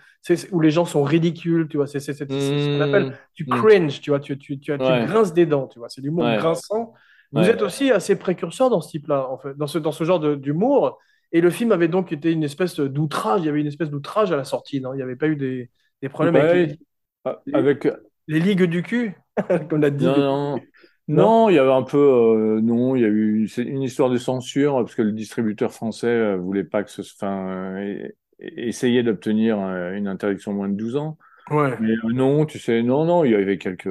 [0.51, 1.87] où les gens sont ridicules, tu vois.
[1.87, 3.49] C'est ce qu'on appelle du Mm.
[3.49, 4.19] cringe, tu vois.
[4.19, 5.05] Tu, tu, tu, tu Ouais.
[5.05, 5.89] grinces des dents, tu vois.
[5.89, 6.35] C'est l'humour Ouais.
[6.35, 6.93] grinçant.
[7.33, 7.49] Vous Ouais.
[7.49, 10.97] êtes aussi assez précurseur dans ce type-là, en fait, dans ce, dans ce genre d'humour.
[11.31, 14.31] Et le film avait donc été une espèce d'outrage, il y avait une espèce d'outrage
[14.31, 14.93] à la sortie, non?
[14.93, 15.69] Il n'y avait pas eu des,
[16.01, 16.79] des problèmes avec les,
[17.25, 17.87] Ah, Avec
[18.27, 19.15] les ligues du cul,
[19.69, 20.05] comme l'a dit.
[20.05, 20.67] non, non,
[21.07, 24.17] non, il y avait un peu euh, non, il y a eu une histoire de
[24.17, 29.03] censure parce que le distributeur français euh, voulait pas que ce, enfin, euh, et- essayait
[29.03, 31.17] d'obtenir euh, une interdiction moins de 12 ans.
[31.49, 31.79] Ouais.
[31.79, 33.89] Mais euh, non, tu sais, non, non, il y avait quelques.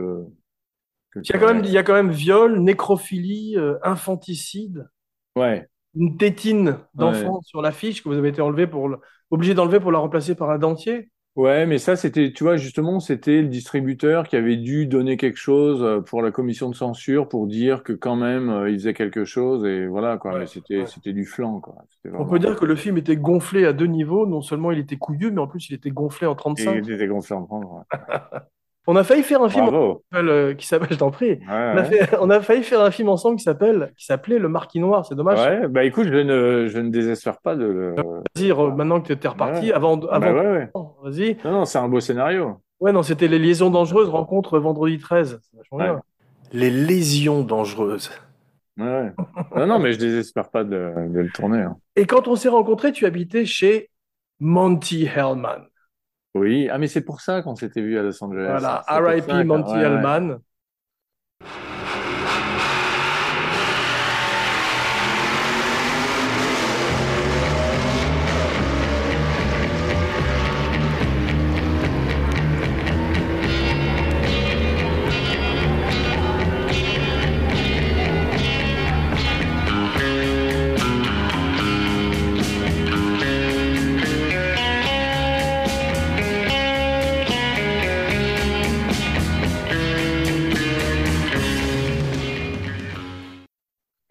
[1.12, 4.88] quelques- Il y a quand même, il y a quand même viol, nécrophilie, euh, infanticide,
[5.36, 8.90] Ouais, une tétine d'enfant sur l'affiche que vous avez été enlevé pour
[9.30, 11.10] obligé d'enlever pour la remplacer par un dentier.
[11.36, 15.36] Ouais, mais ça c'était, tu vois, justement, c'était le distributeur qui avait dû donner quelque
[15.38, 18.94] chose euh, pour la commission de censure pour dire que quand même euh, il faisait
[18.94, 20.32] quelque chose et voilà quoi.
[20.34, 20.86] Ouais, mais c'était, ouais.
[20.86, 21.76] c'était du flan quoi.
[21.90, 24.26] C'était On vraiment- peut dire que le film était gonflé à deux niveaux.
[24.26, 26.84] Non seulement il était couillu, mais en plus il était gonflé en Et 35.
[26.84, 27.72] il était gonflé en prendre.
[27.72, 27.98] ouais.
[28.86, 30.02] On a failli faire un film Bravo.
[30.12, 31.30] ensemble, euh, qui s'appelle, je t'en prie.
[31.32, 31.84] Ouais, On a, ouais.
[31.84, 35.06] fait- on a failli faire un film ensemble qui s'appelle, qui s'appelait Le Marquis Noir.
[35.06, 35.38] C'est dommage.
[35.40, 37.94] Ouais, bah écoute, je ne, je ne désespère pas de le.
[37.94, 39.72] Vas-y, re- maintenant que tu es reparti, Ouais.
[39.72, 40.70] avant, Ah avant, bah ouais, ouais.
[41.02, 41.36] vas-y.
[41.44, 42.58] Non, non, c'est un beau scénario.
[42.80, 45.40] Ouais, non, c'était les liaisons dangereuses rencontre vendredi 13.
[45.42, 45.84] C'est vachement Ouais.
[45.84, 46.02] bien.
[46.52, 48.10] Les lésions dangereuses.
[48.76, 49.12] Ouais, ouais.
[49.56, 51.60] Non, non, mais je désespère pas de, de le tourner.
[51.62, 51.76] hein.
[51.96, 53.88] Et quand on s'est rencontrés, tu habitais chez
[54.40, 55.66] Monty Hellman.
[56.34, 58.46] Oui, ah, mais c'est pour ça qu'on s'était vu à Los Angeles.
[58.48, 59.44] Voilà, R.I.P.
[59.44, 60.36] Monty ouais, ouais.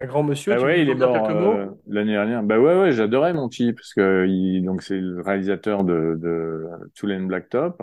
[0.04, 0.54] Un grand monsieur.
[0.54, 2.42] Bah ouais, il est mort euh, l'année dernière.
[2.42, 7.26] Bah ouais, ouais, j'adorais Monty parce que il, donc c'est le réalisateur de, de Tulane
[7.26, 7.82] Blacktop.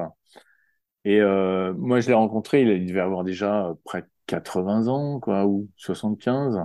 [1.04, 4.88] Et euh, moi, je l'ai rencontré, il, il devait avoir déjà euh, près de 80
[4.88, 6.60] ans, quoi, ou 75.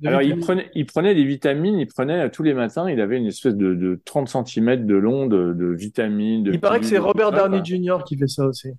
[0.00, 3.00] de Alors, il prenait, il prenait des vitamines, il prenait euh, tous les matins, il
[3.00, 6.48] avait une espèce de, de 30 cm de long de, de vitamines.
[6.52, 7.64] Il paraît que c'est Robert Downey.
[7.64, 7.98] Jr.
[8.04, 8.72] qui fait ça aussi.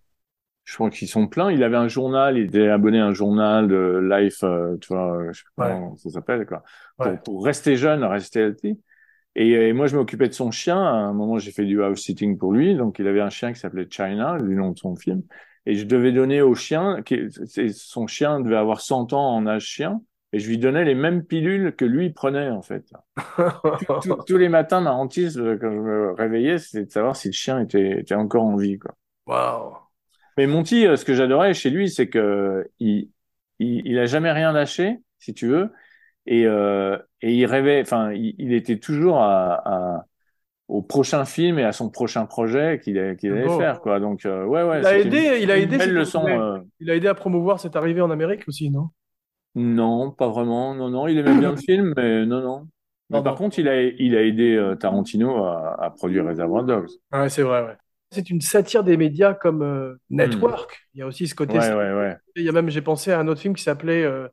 [0.67, 1.49] Je crois qu'ils sont pleins.
[1.49, 5.15] Il avait un journal, il était abonné à un journal de Life, euh, tu vois,
[5.17, 5.73] euh, je sais pas Ouais.
[5.75, 6.63] comment ça s'appelle, quoi.
[6.97, 7.17] Pour, Ouais.
[7.23, 8.77] pour rester jeune, rester healthy.
[9.36, 10.77] Et, et moi, je m'occupais de son chien.
[10.77, 12.75] À un moment, j'ai fait du house sitting pour lui.
[12.75, 15.23] Donc, il avait un chien qui s'appelait China, du nom de son film.
[15.65, 17.30] Et je devais donner au chien, qui,
[17.73, 20.01] son chien devait avoir 100 ans en âge chien.
[20.34, 22.84] Et je lui donnais les mêmes pilules que lui prenait, en fait.
[24.03, 27.30] Tous- tous les matins, ma hantise, euh, quand je me réveillais, c'était de savoir si
[27.30, 28.95] le chien était, était encore en vie, quoi.
[29.27, 29.87] Waouh.
[30.38, 33.10] Mais Monty, euh, ce que j'adorais chez lui, c'est que il,
[33.60, 35.71] il, il a jamais rien lâché, si tu veux,
[36.28, 40.06] et, euh, et il rêvait, enfin, il, il était toujours à, à-
[40.69, 43.50] au prochain film et à son prochain projet qu'il allait Bon.
[43.50, 44.00] faire, quoi.
[44.00, 46.39] Donc, euh, ouais, ouais, Il a aidé- une, il a aidé, belle leçon.
[46.39, 48.89] euh, Il a aidé à promouvoir cette arrivée en Amérique aussi, non?
[49.56, 50.76] Non, pas vraiment.
[50.76, 52.69] Non, non, il aimait bien le film, mais non, non.
[53.10, 53.38] Mais Non, par non.
[53.38, 56.89] contre, il a, il a aidé Tarantino à, à produire Reservoir Dogs.
[57.12, 57.78] Ouais, c'est vrai, ouais.
[58.12, 60.88] C'est une satire des médias comme euh, Network.
[60.93, 61.58] Il y a aussi ce côté.
[61.58, 61.62] Hmm.
[61.62, 62.17] Ouais, ouais, ouais.
[62.36, 64.04] Il y a même, j'ai pensé à un autre film qui s'appelait.
[64.04, 64.28] euh,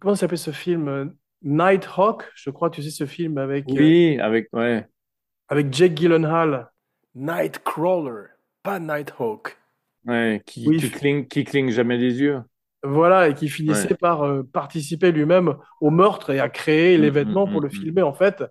[0.00, 1.04] comment s'appelait ce film euh,
[1.42, 4.86] Nighthawk, je crois, tu sais, ce film avec, euh, Oui, avec, ouais.
[5.48, 6.70] avec Jake Gyllenhaal.
[7.14, 8.26] Nightcrawler,
[8.62, 9.56] pas Nighthawk.
[10.06, 12.40] Ouais, qui, Oui, qui cligne, qui cligne jamais des yeux.
[12.82, 17.46] Voilà, et qui finissait par euh, participer lui-même au meurtre et à créer Mm, l'événement
[17.46, 17.72] mm, pour mm, le mm.
[17.72, 18.44] filmer, en fait.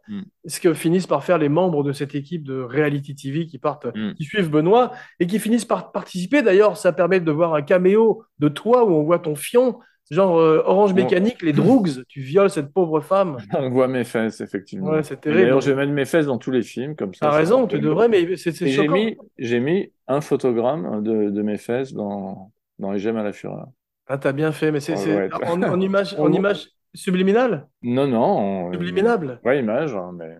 [0.46, 3.88] Ce que finissent par faire les membres de cette équipe de reality TV qui partent,
[4.18, 6.42] qui suivent Benoît et qui finissent par participer.
[6.42, 10.40] D'ailleurs, ça permet de voir un caméo de toi où on voit ton fion, genre
[10.40, 10.94] euh, Orange.
[10.94, 13.38] Mécanique, les Droogs, tu violes cette pauvre femme.
[13.54, 14.90] On voit mes fesses, effectivement.
[14.90, 15.42] Ouais, c'est Et terrible.
[15.42, 17.28] D'ailleurs, je vais mettre mes fesses dans tous les films, comme ça.
[17.28, 21.58] T'as raison, tu devrais, mais c'est j'ai mis, j'ai mis un photogramme de, de mes
[21.58, 23.68] fesses dans, dans les gemmes à la fureur.
[24.10, 25.46] Ah, t'as bien fait, mais c'est Ouais, ouais.
[25.46, 28.68] en, en image, en image subliminale, Non, non.
[28.68, 29.40] on- subliminable.
[29.46, 30.38] Ouais, image, hein, mais.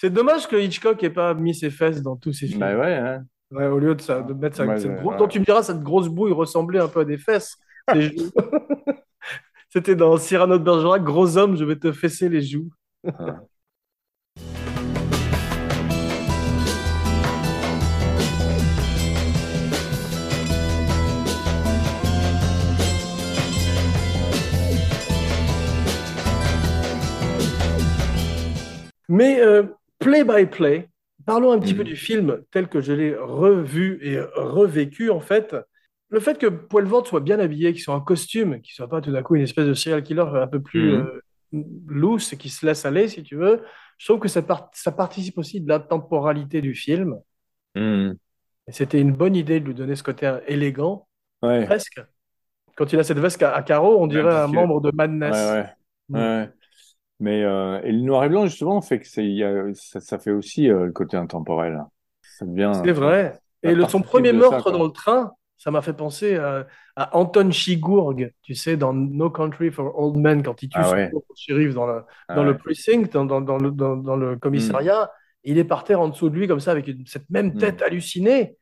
[0.00, 2.60] C'est dommage que Hitchcock ait pas mis ses fesses dans tous ses films.
[2.60, 3.24] Bah ouais, hein.
[3.52, 5.16] Ouais, au lieu de, ça, de mettre Ouais, cette ouais.
[5.18, 7.56] Quand tu me diras, cette grosse bouille ressemblait un peu à des fesses.
[9.70, 12.70] C'était dans Cyrano de Bergerac, gros homme, je vais te fesser les joues.
[29.12, 29.64] Mais euh,
[29.98, 30.88] play by play,
[31.26, 31.78] parlons un petit Mhm.
[31.78, 35.54] peu du film tel que je l'ai revu et revécu en fait.
[36.08, 39.12] Le fait que Poelvoort soit bien habillé, qu'il soit en costume, qu'il soit pas tout
[39.12, 41.22] d'un coup une espèce de serial killer un peu plus euh,
[41.86, 43.62] loose et qui se laisse aller, si tu veux,
[43.98, 47.16] je trouve que ça, part- ça participe aussi de la temporalité du film.
[48.68, 51.06] Et c'était une bonne idée de lui donner ce côté élégant,
[51.42, 51.64] Ouais.
[51.66, 52.00] presque.
[52.76, 55.36] Quand il a cette veste à, à carreaux, on dirait parce un membre de Madness.
[55.52, 55.66] ouais.
[56.08, 56.14] Mm.
[56.16, 56.50] Ouais.
[57.22, 60.00] Mais euh, et le noir et blanc justement fait que c'est il y a, ça,
[60.00, 61.82] ça fait aussi euh, le côté intemporel.
[62.22, 62.72] Ça devient.
[62.84, 63.38] C'est vrai.
[63.62, 67.16] Et le, son premier ça, meurtre dans le train, ça m'a fait penser à, à
[67.16, 70.94] Anton Chigurh, tu sais, dans No Country for Old Men, quand il tue Ah son
[70.94, 71.10] ouais.
[71.10, 74.36] pauvre shérif dans le, Ah dans le precinct, dans, dans, dans le, dans, dans le
[74.36, 75.10] commissariat.
[75.44, 77.58] Il est par terre en dessous de lui, comme ça, avec une- cette même Mm.
[77.58, 78.56] tête hallucinée.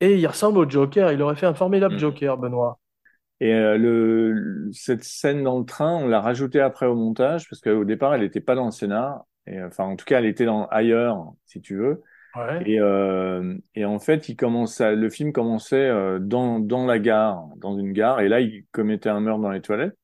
[0.00, 1.12] Et il ressemble au Joker.
[1.12, 1.98] Il aurait fait un formidable Mm.
[1.98, 2.78] Joker, Benoît.
[3.40, 7.60] Et euh, le, cette scène dans le train, on l'a rajoutée après au montage parce
[7.60, 9.24] qu'au départ, elle n'était pas dans le scénar.
[9.46, 12.02] Et enfin, en tout cas, elle était dans ailleurs, si tu veux.
[12.34, 12.66] Ouais.
[12.66, 16.98] Et, euh, et en fait, il commence à- le film commençait euh, dans, dans la
[16.98, 19.96] gare, dans une gare, et là, il commettait un meurtre dans les toilettes.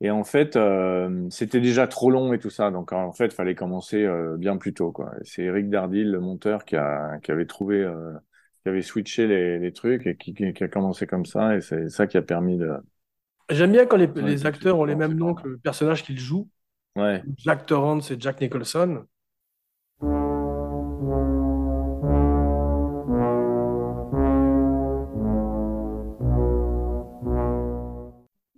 [0.00, 3.30] Et en fait, euh, c'était déjà trop long et tout ça, donc en fait, il
[3.32, 4.92] fallait commencer euh, bien plus tôt,
[5.24, 8.12] C'est Eric Dardil, le monteur, qui a, qui avait trouvé, euh,
[8.62, 11.60] qui avait switché les, les trucs et qui, qui, qui a commencé comme ça, et
[11.60, 12.70] c'est ça qui a permis de.
[13.50, 16.48] J'aime bien quand les, Ouais, acteurs ont les mêmes noms que le personnage qu'ils jouent.
[16.96, 17.22] Ouais.
[17.38, 19.04] Jack Torrance et Jack Nicholson.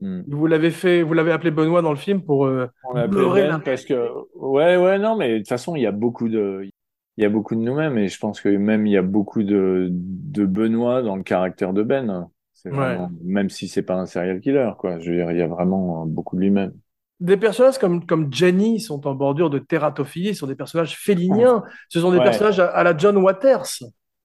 [0.01, 0.23] Hmm.
[0.29, 3.21] Vous l'avez fait, vous l'avez appelé Benoît dans le film pour euh, On l'a appelé
[3.21, 6.29] Blurrer Ben parce que ouais ouais non mais de toute façon il y a beaucoup
[6.29, 6.69] de
[7.16, 9.42] il y a beaucoup de nous-mêmes et je pense que même il y a beaucoup
[9.42, 12.29] de de Benoît dans le caractère de Ben.
[12.64, 12.96] Ouais.
[13.22, 14.98] même si c'est pas un serial killer quoi.
[14.98, 16.72] Je veux dire il y a vraiment euh, beaucoup de lui-même.
[17.20, 21.62] Des personnages comme, comme Jenny sont en bordure de tératophilie, ce sont des personnages féliniens,
[21.88, 22.24] ce sont des Ouais.
[22.24, 23.66] personnages à, à la John Waters.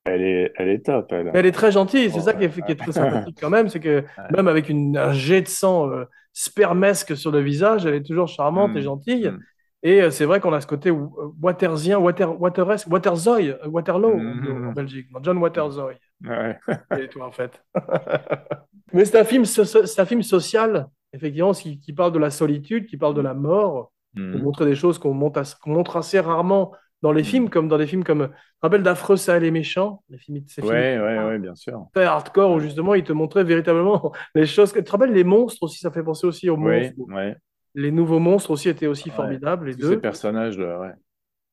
[0.05, 1.45] Elle est elle est top elle.
[1.45, 3.79] Est très gentille, c'est Oh, ça qui est, qui est très sympathique quand même, c'est
[3.81, 4.03] que
[4.35, 8.27] même avec une, un jet de sang euh, spermesque sur le visage, elle est toujours
[8.29, 9.27] charmante et gentille.
[9.27, 9.39] Mm.
[9.83, 11.07] Et euh, c'est vrai qu'on a ce côté euh,
[11.41, 14.65] watersien, water, wateresque, Waterzoy, euh, Waterloo Mm.
[14.65, 16.59] en, en Belgique, John Waterzoy, Ouais.
[16.91, 17.63] et tout en fait.
[18.93, 23.13] Mais c'est un film, un social, effectivement, qui, qui parle de la solitude, qui parle
[23.13, 23.91] de la mort,
[24.31, 24.43] pour Hmm.
[24.43, 28.29] montrer des choses qu'on montre assez rarement dans les films, comme dans des films comme,
[28.61, 31.87] rappelle d'Affreux, ça et les méchants, les films, ces films Ouais ouais ouais bien sûr.
[31.93, 34.73] très hardcore où justement il te montrait véritablement les choses.
[34.73, 36.95] Tu te rappelles les monstres aussi, ça fait penser aussi aux Ouais monstres.
[37.07, 37.35] ouais.
[37.79, 39.11] Les nouveaux monstres aussi étaient aussi Ouais.
[39.11, 40.01] formidables, les Tous ces deux.
[40.01, 40.93] personnages là ouais.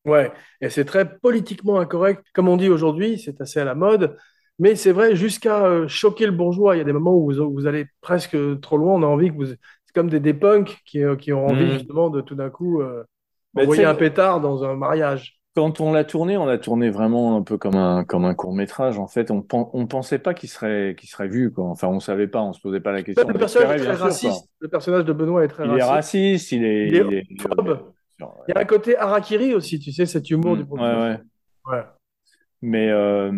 [0.04, 4.16] Ouais, et c'est très politiquement incorrect, comme on dit aujourd'hui, c'est assez à la mode.
[4.58, 7.52] Mais c'est vrai, jusqu'à euh, choquer le bourgeois, il y a des moments où vous,
[7.52, 9.46] vous allez presque trop loin, on a envie que vous...
[9.46, 11.70] C'est comme des, des punks qui, euh, qui ont envie Mhm.
[11.70, 13.02] justement de tout d'un coup euh,
[13.56, 15.35] envoyer un pétard dans un mariage.
[15.56, 18.52] Quand on l'a tourné, on l'a tourné vraiment un peu comme un comme un court
[18.52, 18.98] métrage.
[18.98, 21.64] En fait, on on pensait pas qu'il serait qu'il serait vu quoi.
[21.64, 23.26] Enfin, on savait pas, on se posait pas la question.
[23.26, 24.50] Le On personnage est très sûr, raciste.
[24.60, 25.72] Le personnage de Benoît est très quoi.
[25.74, 26.22] Il est raciste.
[26.22, 27.26] raciste, il est Il est il est-.
[28.20, 31.18] Il y a un côté harakiri aussi, tu sais, cet humour Mm, du ouais, ouais.
[31.66, 31.82] Ouais.
[32.62, 33.32] Mais euh,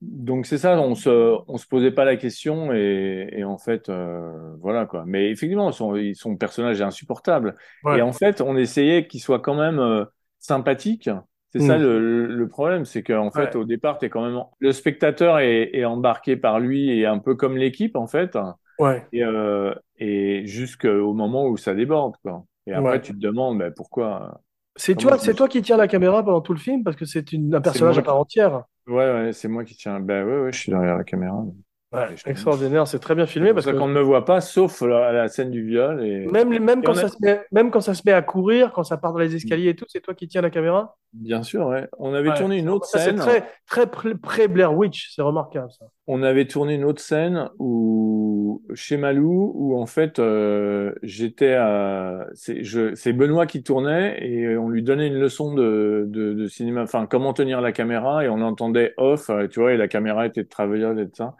[0.00, 3.88] donc c'est ça, on se on se posait pas la question et, et en fait
[3.88, 5.04] euh, voilà quoi.
[5.06, 7.56] Mais effectivement, son son personnage est insupportable.
[7.84, 7.98] Ouais.
[7.98, 10.04] Et en fait, on essayait qu'il soit quand même euh,
[10.38, 11.10] sympathique.
[11.50, 11.82] C'est ça Mm.
[11.82, 13.56] le, le problème, c'est qu'en fait, Ouais.
[13.56, 17.34] au départ, t'es quand même le spectateur est, est embarqué par lui et un peu
[17.36, 18.36] comme l'équipe en fait,
[18.78, 19.04] Ouais.
[19.12, 22.44] et, euh, et jusqu'au moment où ça déborde quoi.
[22.66, 23.00] Et après, Ouais.
[23.00, 24.40] tu te demandes ben, pourquoi.
[24.76, 26.96] C'est Comment toi, je c'est toi qui tiens la caméra pendant tout le film parce
[26.96, 28.64] que c'est un personnage à part entière.
[28.86, 30.00] Ouais, ouais, c'est moi qui tiens.
[30.00, 31.44] Ben ouais, ouais, je suis derrière la caméra.
[31.90, 34.82] Ouais, extraordinaire, c'est très bien filmé parce ça que qu'on ne me voit pas, sauf
[34.82, 36.04] la, la scène du viol.
[36.04, 36.26] Et...
[36.26, 38.72] même, même, Et quand a- ça se met, même quand ça se met à courir,
[38.72, 40.96] quand ça part dans les escaliers et tout, c'est toi qui tiens la caméra?
[41.14, 41.88] Bien sûr, ouais.
[41.98, 42.36] On avait Ouais.
[42.36, 43.16] tourné une autre Ça, c'est scène.
[43.16, 45.86] très, très pré- pré-Blair Witch, c'est remarquable ça.
[46.10, 52.26] On avait tourné une autre scène où chez Malou, où en fait euh, j'étais à,
[52.34, 57.06] c'est Benoît qui tournait et on lui donnait une leçon de, de, de cinéma, enfin
[57.06, 60.44] comment tenir la caméra et on entendait off, euh, tu vois, et la caméra était
[60.44, 61.36] de travailleuse et de ça,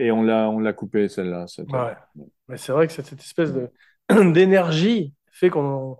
[0.00, 1.46] et on l'a on l'a coupé celle-là.
[1.46, 1.94] cette- Ouais.
[2.48, 3.68] Mais c'est vrai que cette, cette espèce de
[4.32, 5.98] d'énergie fait qu'on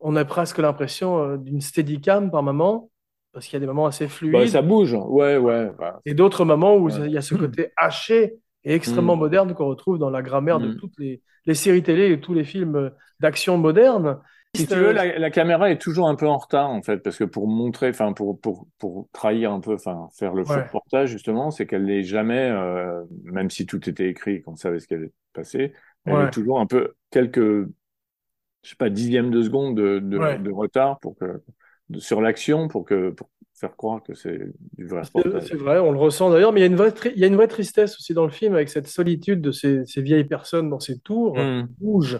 [0.00, 2.90] on a presque l'impression euh, d'une steadicam par moment,
[3.32, 4.32] parce qu'il y a des moments assez fluides.
[4.32, 5.70] Bah, ça bouge, ouais, ouais.
[5.78, 7.06] bah, Et d'autres moments où Ouais.
[7.06, 8.34] il y a ce côté haché
[8.64, 9.20] et extrêmement Mm.
[9.20, 10.76] moderne qu'on retrouve dans la grammaire de Mm.
[10.76, 14.18] toutes les, les séries télé et tous les films d'action modernes.
[14.54, 17.16] Si tu veux, la, la caméra est toujours un peu en retard en fait, parce
[17.16, 21.08] que pour montrer, enfin pour pour pour trahir un peu, enfin faire le faux reportage
[21.10, 24.94] justement, c'est qu'elle n'est jamais, euh, même si tout était écrit, qu'on savait ce qui
[24.94, 25.72] allait passer,
[26.04, 26.24] elle Ouais.
[26.24, 30.36] est toujours un peu quelques, je sais pas, dixièmes de seconde de de, Ouais.
[30.36, 31.42] de retard pour que
[31.88, 34.38] de- sur l'action pour que pour faire croire que c'est
[34.76, 35.48] du vrai reportage.
[35.48, 37.26] c'est vrai, on le ressent d'ailleurs, mais il y a une vraie, il y a
[37.26, 40.70] une vraie tristesse aussi dans le film avec cette solitude de ces, ces vieilles personnes
[40.70, 41.68] dans ces tours Mm.
[41.80, 42.18] rouges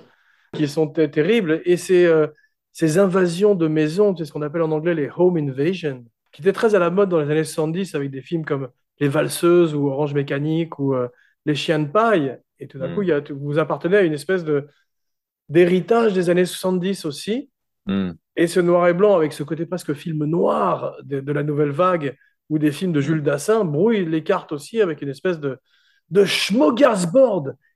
[0.52, 2.26] qui sont ter- terribles et ces, euh,
[2.72, 6.52] ces invasions de maisons, c'est ce qu'on appelle en anglais les home invasions, qui étaient
[6.52, 8.68] très à la mode dans les années 70 avec des films comme
[9.00, 11.08] Les Valseuses ou Orange Mécanique ou euh,
[11.46, 12.38] Les Chiens de paille.
[12.58, 12.94] Et tout d'un Mm.
[12.94, 14.68] coup, il y a, vous appartenez à une espèce de
[15.48, 17.50] d'héritage des années 70 aussi.
[17.86, 18.12] Mm.
[18.36, 21.70] Et ce noir et blanc, avec ce côté presque film noir de, de la nouvelle
[21.70, 22.16] vague
[22.48, 25.58] ou des films de Jules Dassin, brouille les cartes aussi avec une espèce de,
[26.10, 26.24] de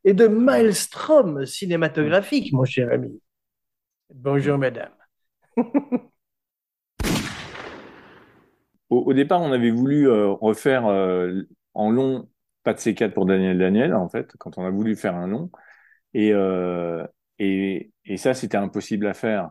[0.07, 3.21] et de maelstrom cinématographique, mon cher ami.
[4.15, 4.93] Bonjour, madame.
[8.89, 11.43] Au, départ, on avait voulu euh, refaire euh,
[11.75, 12.31] en long,
[12.63, 15.51] pas de C4 pour Daniel Daniel, en fait, quand on a voulu faire un long.
[16.15, 17.05] Et, euh,
[17.41, 19.51] et, et ça, c'était impossible à faire.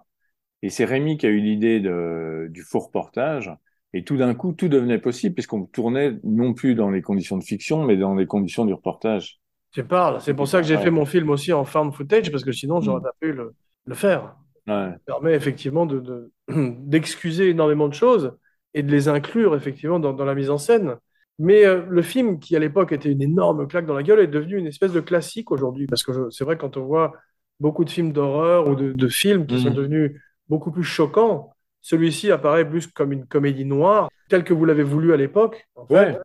[0.61, 3.51] Et c'est Rémi qui a eu l'idée du faux reportage.
[3.91, 7.43] Et tout d'un coup, tout devenait possible puisqu'on tournait non plus dans les conditions de
[7.43, 9.41] fiction, mais dans les conditions du reportage.
[9.75, 10.21] Tu parles.
[10.21, 10.83] C'est pour ça que j'ai Ouais.
[10.83, 13.53] fait mon film aussi en found footage, parce que sinon, j'aurais pas pu le,
[13.85, 14.35] le faire.
[14.67, 14.89] Ouais.
[14.91, 18.33] Ça permet effectivement de, de- d'excuser énormément de choses
[18.73, 20.95] et de les inclure effectivement dans, dans la mise en scène.
[21.39, 24.27] Mais euh, le film, qui à l'époque était une énorme claque dans la gueule, est
[24.27, 25.85] devenu une espèce de classique aujourd'hui.
[25.87, 27.11] Parce que c'est vrai, quand on voit
[27.59, 29.61] beaucoup de films d'horreur ou de, de films qui Mhm.
[29.61, 31.51] sont devenus beaucoup plus choquant.
[31.81, 35.67] Celui-ci apparaît plus comme une comédie noire, telle que vous l'avez voulu à l'époque.
[35.75, 35.93] en fait.
[35.93, 36.17] Ouais.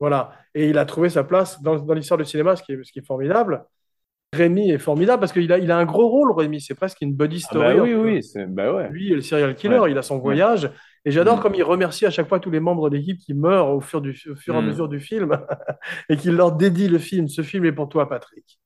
[0.00, 0.32] Voilà.
[0.54, 2.92] Et il a trouvé sa place dans, dans l'histoire du cinéma, ce qui est, ce
[2.92, 3.64] qui est formidable.
[4.32, 6.60] Rémi est formidable parce qu'il a, il a un gros rôle, Rémi.
[6.60, 7.76] C'est presque une buddy Ah story.
[7.76, 8.88] bah oui, oui, c'est, bah ouais.
[8.90, 9.90] Lui et le serial killer, Ouais.
[9.92, 10.70] il a son voyage.
[11.04, 11.40] Et j'adore Mm.
[11.40, 14.00] comme il remercie à chaque fois tous les membres de l'équipe qui meurent au fur,
[14.00, 14.66] du, au fur et à Mm.
[14.66, 15.30] mesure du film
[16.10, 17.28] et qu'il leur dédie le film.
[17.28, 18.58] Ce film est pour toi, Patrick.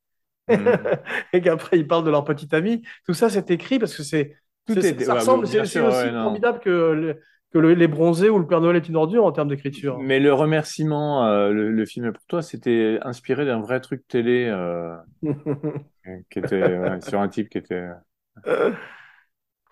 [0.49, 0.55] Mm.
[1.35, 2.83] et qu'après ils parlent de leur petite amie.
[3.07, 6.59] Tout ça, c'est écrit parce que c'est Tout c'est- est- ça ressemble, c'est aussi formidable
[6.61, 7.20] que, le-
[7.53, 9.98] que le- les bronzés ou le Père Noël est une ordure en termes d'écriture.
[9.98, 14.46] Mais le remerciement, euh, le, le film pour toi, c'était inspiré d'un vrai truc télé
[14.48, 14.96] euh,
[16.30, 17.88] qui était ouais, sur un type qui était.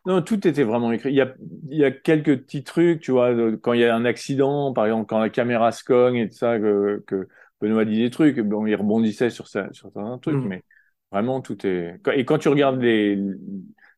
[0.07, 1.11] Non, tout était vraiment écrit.
[1.11, 1.35] Il y a,
[1.71, 4.73] il y a quelques petits trucs, tu vois, de- quand il y a un accident,
[4.73, 7.29] par exemple, quand la caméra se cogne et tout ça, que, que
[7.61, 10.45] Benoît dit des trucs, bon, il rebondissait sur ça, sur certains trucs, Mm.
[10.45, 10.63] mais
[11.13, 12.01] vraiment tout est.
[12.15, 13.19] Et quand tu regardes les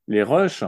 [0.09, 0.65] les rushs,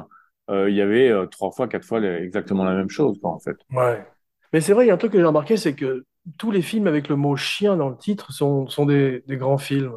[0.51, 3.31] euh, il y avait euh, trois fois, quatre fois les- exactement la même chose, quoi,
[3.33, 3.57] en fait.
[3.71, 4.05] Ouais.
[4.53, 6.05] Mais c'est vrai, il y a un truc que j'ai remarqué, c'est que
[6.39, 9.59] tous les films avec le mot chien dans le titre sont, sont des, des grands
[9.59, 9.95] films.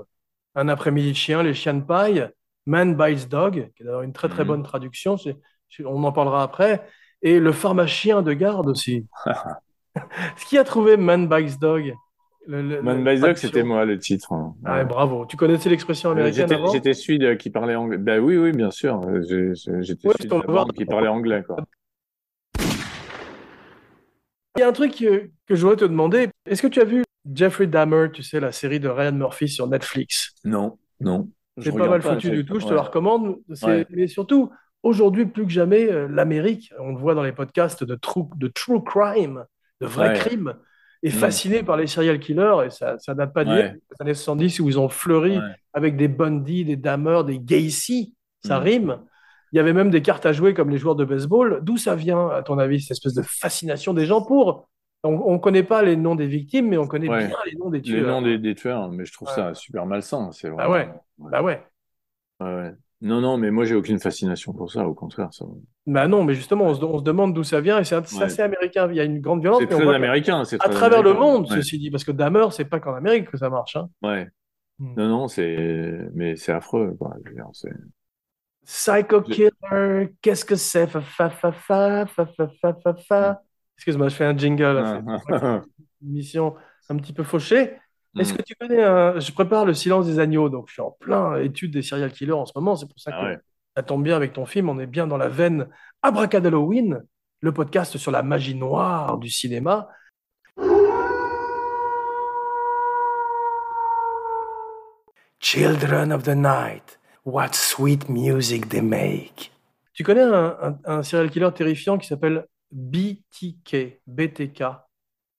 [0.56, 2.30] Un après-midi de chien, Les chiens de paille,
[2.66, 4.46] Man Bites Dog, qui est d'ailleurs une très très Mhm.
[4.46, 5.18] bonne traduction,
[5.86, 6.88] on en parlera après,
[7.22, 9.08] et Le pharmacien de garde aussi.
[10.38, 11.94] Ce qui a trouvé Man Bites Dog?
[12.48, 14.32] Le, le- Man by c'était moi le titre.
[14.34, 14.56] hein.
[14.66, 15.26] Ah, ouais, bravo.
[15.26, 16.72] Tu connaissais l'expression Euh, américaine J'étais, avant?
[16.72, 17.98] j'étais celui de- qui parlait anglais.
[17.98, 19.02] Ben oui, oui, bien sûr.
[19.08, 19.22] Euh,
[19.82, 20.14] J'étais Ouais,
[20.76, 21.58] qui parlait anglais, quoi.
[24.58, 26.30] Il y a un truc que, que je voudrais te demander.
[26.46, 29.68] Est-ce que tu as vu Jeffrey Dahmer, tu sais, la série de Ryan Murphy sur
[29.68, 30.34] Netflix?
[30.46, 31.30] Non, non.
[31.62, 32.76] C'est pas mal foutu du tout, je te ouais.
[32.76, 33.38] la recommande.
[33.90, 34.52] Mais surtout,
[34.84, 38.48] aujourd'hui, plus que jamais, euh, l'Amérique, on le voit dans les podcasts de true, de
[38.48, 39.46] true crime,
[39.82, 40.14] de vrais Ouais.
[40.14, 40.54] crimes,
[41.08, 41.20] est Mm.
[41.20, 43.74] fasciné par les serial killers et ça, ça date pas d'hier, Ouais.
[43.74, 45.44] des années 70 où ils ont fleuri Ouais.
[45.74, 48.64] avec des Bundy, des Dahmer, des Gacy, ça Mm.
[48.64, 48.98] rime.
[49.52, 51.60] Il y avait même des cartes à jouer comme les joueurs de baseball.
[51.64, 54.68] D'où ça vient, à ton avis, cette espèce de fascination des gens pour?
[55.04, 57.28] On ne connaît pas les noms des victimes, mais on connaît Ouais.
[57.28, 58.08] bien les noms des Les tueurs.
[58.08, 59.36] noms des, des tueurs, mais je trouve Ouais.
[59.36, 60.32] ça super malsain.
[60.32, 60.90] C'est Bah ouais,
[61.20, 61.62] bah ouais.
[63.06, 65.32] Non, non, mais moi j'ai aucune fascination pour ça, au contraire.
[65.32, 65.46] Ça...
[65.86, 68.24] Bah non, mais justement, on se, on se demande d'où ça vient et c'est ouais.
[68.24, 68.88] assez américain.
[68.90, 69.60] Il y a une grande violence.
[69.62, 70.42] C'est très américain.
[70.44, 71.58] Que, à travers américain, le monde, ouais.
[71.58, 73.76] ceci dit, parce que Dahmer, c'est pas qu'en Amérique que ça marche.
[73.76, 73.90] Hein.
[74.02, 74.28] Ouais.
[74.80, 74.96] Hmm.
[74.98, 76.10] Non, non, c'est.
[76.16, 76.96] Mais c'est affreux.
[77.00, 77.16] Quoi.
[77.24, 77.50] Je veux dire,
[78.66, 80.88] Psycho Killer, qu'est-ce que c'est?
[80.88, 83.32] Fa, fa, fa, fa, fa, fa, fa, fa.
[83.34, 83.36] Hmm.
[83.78, 84.82] Excuse-moi, je fais un jingle.
[84.84, 85.62] Ah, ah, ah,
[86.02, 86.56] une mission
[86.90, 87.76] un petit peu fauchée.
[88.18, 88.38] Est-ce Mm.
[88.38, 89.20] que tu connais un...
[89.20, 92.32] Je prépare Le silence des agneaux, donc je suis en plein étude des serial killers
[92.32, 92.76] en ce moment.
[92.76, 93.40] C'est pour ça que Ah ouais.
[93.76, 94.70] ça tombe bien avec ton film.
[94.70, 95.68] On est bien dans la veine
[96.02, 97.04] Abracadalloween,
[97.42, 99.90] le podcast sur la magie noire du cinéma.
[105.40, 109.52] Children of the night, what sweet music they make.
[109.94, 114.64] Tu connais un, un- un serial killer terrifiant qui s'appelle BTK, BTK,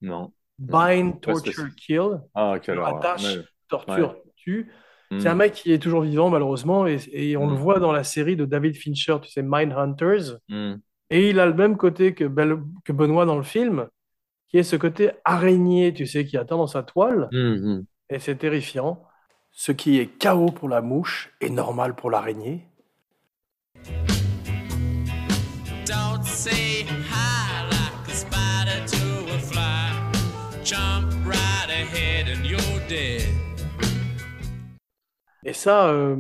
[0.03, 0.33] Non.
[0.59, 1.67] Bind, Pas Torture.
[1.77, 3.45] Kill, Ah, quelle attache, Ouais.
[3.69, 4.71] torture, tue.
[5.11, 5.21] Mm.
[5.21, 7.59] C'est un mec qui est toujours vivant malheureusement et, et on le Mm.
[7.59, 10.39] voit dans la série de David Fincher, tu sais, Mindhunters.
[10.49, 10.75] Mm.
[11.11, 13.87] Et il a le même côté que, Bel- que Benoît dans le film,
[14.49, 17.29] qui est ce côté araignée, tu sais, qui attend dans sa toile.
[17.33, 17.39] Mm,
[17.79, 17.85] mm.
[18.11, 19.03] Et c'est terrifiant.
[19.53, 22.67] Ce qui est chaos pour la mouche est normal pour l'araignée.
[35.47, 36.17] Et ça, euh,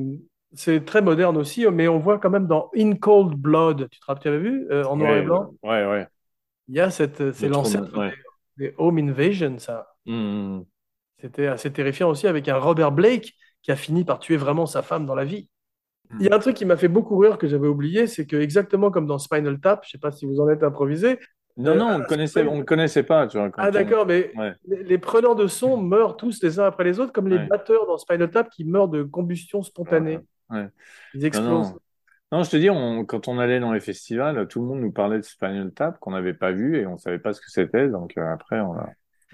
[0.54, 4.06] c'est très moderne aussi, mais on voit quand même dans In Cold Blood, tu te
[4.06, 6.06] rappelles, tu avais vu, euh, en noir et blanc, Ouais, ouais.
[6.68, 8.12] il y a cette, c'est Le trauma, l'ancêtre ouais.
[8.56, 9.88] des, des Home Invasion, ça.
[10.06, 10.12] Mm,
[10.58, 10.64] mm.
[11.20, 14.82] C'était assez terrifiant aussi avec un Robert Blake qui a fini par tuer vraiment sa
[14.82, 15.48] femme dans la vie.
[16.20, 18.36] Il y a un truc qui m'a fait beaucoup rire que j'avais oublié, c'est que
[18.36, 21.18] exactement comme dans Spinal Tap, je sais pas si vous en êtes improvisé.
[21.58, 23.50] Non, Euh, non, on ne connaissait, on ne connaissait pas, tu vois.
[23.50, 24.52] quand Ah on- d'accord, mais Ouais.
[24.66, 27.46] les, les preneurs de son meurent tous les uns après les autres, comme les Ouais.
[27.46, 30.18] batteurs dans Spinal Tap qui meurent de combustion spontanée.
[30.50, 30.68] Ouais.
[31.14, 31.72] Ils explosent.
[31.72, 31.78] non.
[32.32, 34.90] Non, je te dis, on, quand on allait dans les festivals, tout le monde nous
[34.92, 37.88] parlait de Spinal Tap qu'on n'avait pas vu et on savait pas ce que c'était.
[37.88, 38.88] Donc euh, après, on a.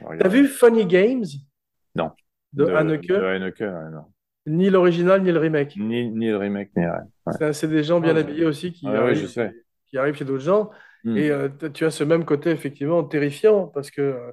[0.05, 1.23] on a T'as vu Funny Games?
[1.23, 2.13] De, Non.
[2.53, 3.09] de, Haneke?
[3.09, 4.05] de Haneke, non.
[4.47, 5.75] Ni l'original, ni le remake.
[5.77, 7.53] Ni, ni le remake, ni rien.
[7.53, 9.53] C'est des gens bien Ah, habillés aussi qui, arrivent, je sais.
[9.87, 10.71] qui arrivent chez d'autres gens.
[11.05, 11.17] Mm.
[11.17, 14.31] Et euh, tu as ce même côté effectivement terrifiant parce que euh,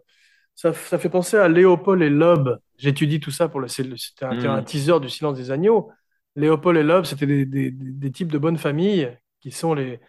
[0.55, 2.49] ça, ça fait penser à Léopold et Loeb.
[2.77, 3.67] J'étudie tout ça pour le.
[3.67, 4.45] C'était un, Mm.
[4.47, 5.91] un teaser du Silence des agneaux.
[6.35, 9.09] Léopold et Loeb, c'était des, des- types de bonne famille
[9.41, 9.99] qui sont les,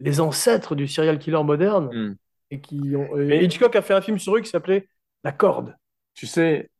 [0.00, 2.14] les ancêtres du serial killer moderne Mm.
[2.50, 3.16] et qui ont.
[3.18, 4.88] et Hitchcock a fait un film sur eux qui s'appelait
[5.24, 5.74] La Corde.
[6.14, 6.70] Tu sais,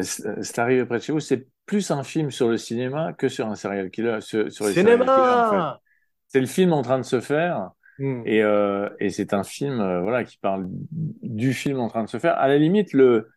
[0.00, 3.46] c'est arrivé près de chez vous, c'est plus un film sur le cinéma que sur
[3.46, 4.18] un serial killer.
[4.20, 5.48] Sur, sur les serial killers, en fait.
[5.50, 5.80] Cinéma!
[6.28, 7.70] c'est le film en train de se faire.
[7.98, 8.22] Hmm.
[8.24, 12.08] Et, euh, et c'est un film euh, voilà qui parle du film en train de
[12.08, 12.36] se faire.
[12.38, 13.28] À la limite, le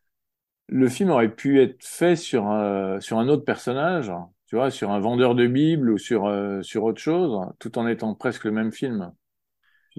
[0.70, 4.12] le film aurait pu être fait sur un, sur un autre personnage,
[4.48, 7.88] tu vois, sur un vendeur de Bible ou sur euh, sur autre chose, tout en
[7.88, 9.12] étant presque le même film.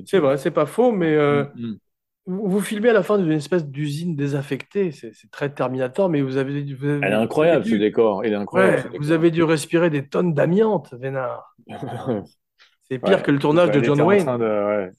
[0.06, 1.78] C'est vrai, c'est pas faux, mais Mm, mm.
[2.26, 4.92] vous vous filmez à la fin d'une espèce d'usine désaffectée.
[4.92, 8.24] C'est c'est très Terminator, mais vous avez, vous avez- Elle est incroyable ce décor.
[8.24, 8.76] Il est incroyable.
[8.76, 9.00] Ouais, ce décor.
[9.00, 11.56] vous avez dû respirer des tonnes d'amiante, Vénard.
[12.90, 13.22] C'est pire Ouais.
[13.22, 14.24] que le tournage de John Wayne.
[14.38, 14.90] de- ouais.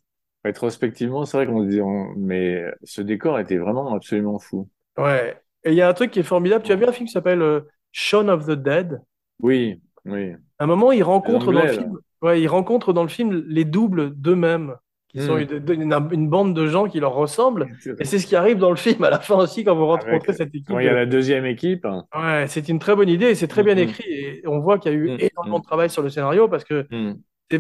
[0.46, 4.70] Rétrospectivement, c'est vrai qu'on disait, on- mais ce décor était vraiment absolument fou.
[4.98, 5.38] Ouais.
[5.66, 6.64] Et il y a un truc qui est formidable.
[6.64, 7.62] Tu as vu un film qui s'appelle euh,
[7.92, 9.02] Shaun of the Dead?
[9.42, 10.32] Oui, oui.
[10.58, 13.66] À un moment, il rencontre dans le film, ouais, il rencontre dans le film les
[13.66, 14.76] doubles d'eux-mêmes,
[15.10, 15.40] qui sont Hmm.
[15.68, 17.68] une, une- une bande de gens qui leur ressemblent.
[18.00, 20.34] Et c'est ce qui arrive dans le film à la fin aussi quand vous rencontrez
[20.34, 20.68] cette équipe.
[20.68, 21.86] Quand il y a la deuxième équipe,
[22.16, 23.80] Ouais, c'est une très bonne idée et c'est très bien Mhm.
[23.82, 24.10] écrit.
[24.10, 25.18] Et on voit qu'il y a eu Mhm.
[25.32, 27.14] énormément de travail sur le scénario parce que c'est-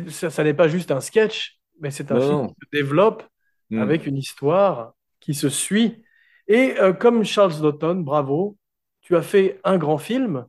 [0.09, 3.23] ça, ça n'est pas juste un sketch, mais c'est un Non, film qui se développe
[3.69, 3.79] hmm.
[3.81, 6.03] avec une histoire qui se suit.
[6.47, 8.57] Et euh, comme Charles Lawton, bravo,
[9.01, 10.45] tu as fait un grand film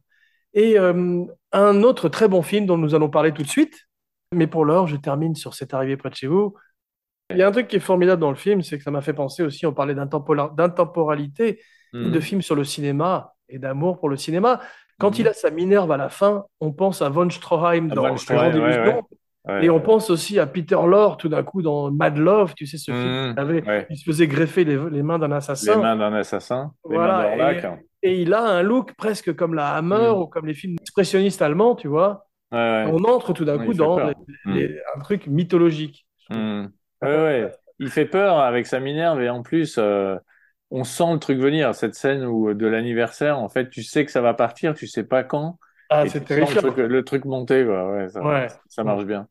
[0.55, 3.87] et euh, un autre très bon film dont nous allons parler tout de suite.
[4.33, 6.55] Mais pour l'heure, je termine sur cette arrivée près de chez vous.
[7.31, 9.03] Il y a un truc qui est formidable dans le film, c'est que ça m'a
[9.03, 11.61] fait penser aussi, on parlait d'intemporalité,
[11.93, 12.13] Hmm.
[12.13, 14.61] de films sur le cinéma et d'amour pour le cinéma.
[15.01, 15.21] Quand Mhm.
[15.23, 18.13] il a sa Minerve à la fin, on pense à von Stroheim Ah, dans von
[18.13, 19.01] Le Stroheim, ouais.
[19.49, 22.67] Ouais, Et on pense aussi à Peter Lorre tout d'un coup dans Mad Love, tu
[22.67, 23.87] sais, ce film Mhm, avait, ouais.
[23.89, 25.81] il se faisait greffer les, les mains d'un Les assassin.
[25.81, 27.81] mains d'un assassin, les Voilà, mains d'Orlac.
[28.03, 30.19] Et il a un look presque comme la Hammer Mhm.
[30.21, 32.27] ou comme les films expressionnistes allemands, tu vois.
[32.53, 32.85] Ouais.
[32.89, 34.15] On entre tout d'un coup dans les-
[34.47, 36.07] les- un truc mythologique.
[37.03, 37.51] ouais.
[37.79, 40.17] Il fait peur avec sa Minerve et en plus, euh,
[40.71, 41.75] on sent le truc venir.
[41.75, 45.05] Cette scène où de l'anniversaire, en fait, tu sais que ça va partir, tu sais
[45.05, 45.59] pas quand.
[45.91, 46.61] Ah, c'est le terrifiant.
[46.63, 47.93] truc, le truc monter, quoi.
[47.93, 48.49] Ouais, ça, Ouais.
[48.69, 49.29] ça marche bien.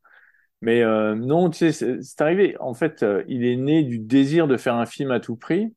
[0.61, 2.57] Mais euh, non, tu sais, c'est arrivé.
[2.59, 5.73] En fait, euh, il est né du désir de faire un film à tout prix,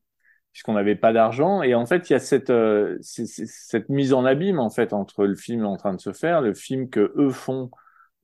[0.53, 1.61] puisqu'on n'avait pas d'argent.
[1.63, 5.25] Et en fait, il y a cette euh, cette mise en abîme en fait entre
[5.25, 7.71] le film en train de se faire, le film que eux font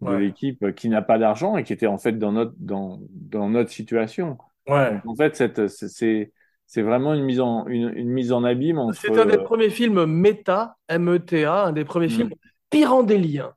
[0.02, 0.18] de Ouais.
[0.18, 3.72] l'équipe qui n'a pas d'argent et qui était en fait dans notre dans dans notre
[3.72, 4.38] situation.
[4.68, 5.02] Ouais.
[5.04, 6.34] Donc, en fait, cette c'est
[6.72, 8.96] c'est vraiment une mise en une, une mise en abîme entre.
[8.96, 12.10] C'est un des euh, premiers films méta, M-E-T-A, un des premiers Mm.
[12.12, 12.30] films
[12.70, 13.54] pirandéliens.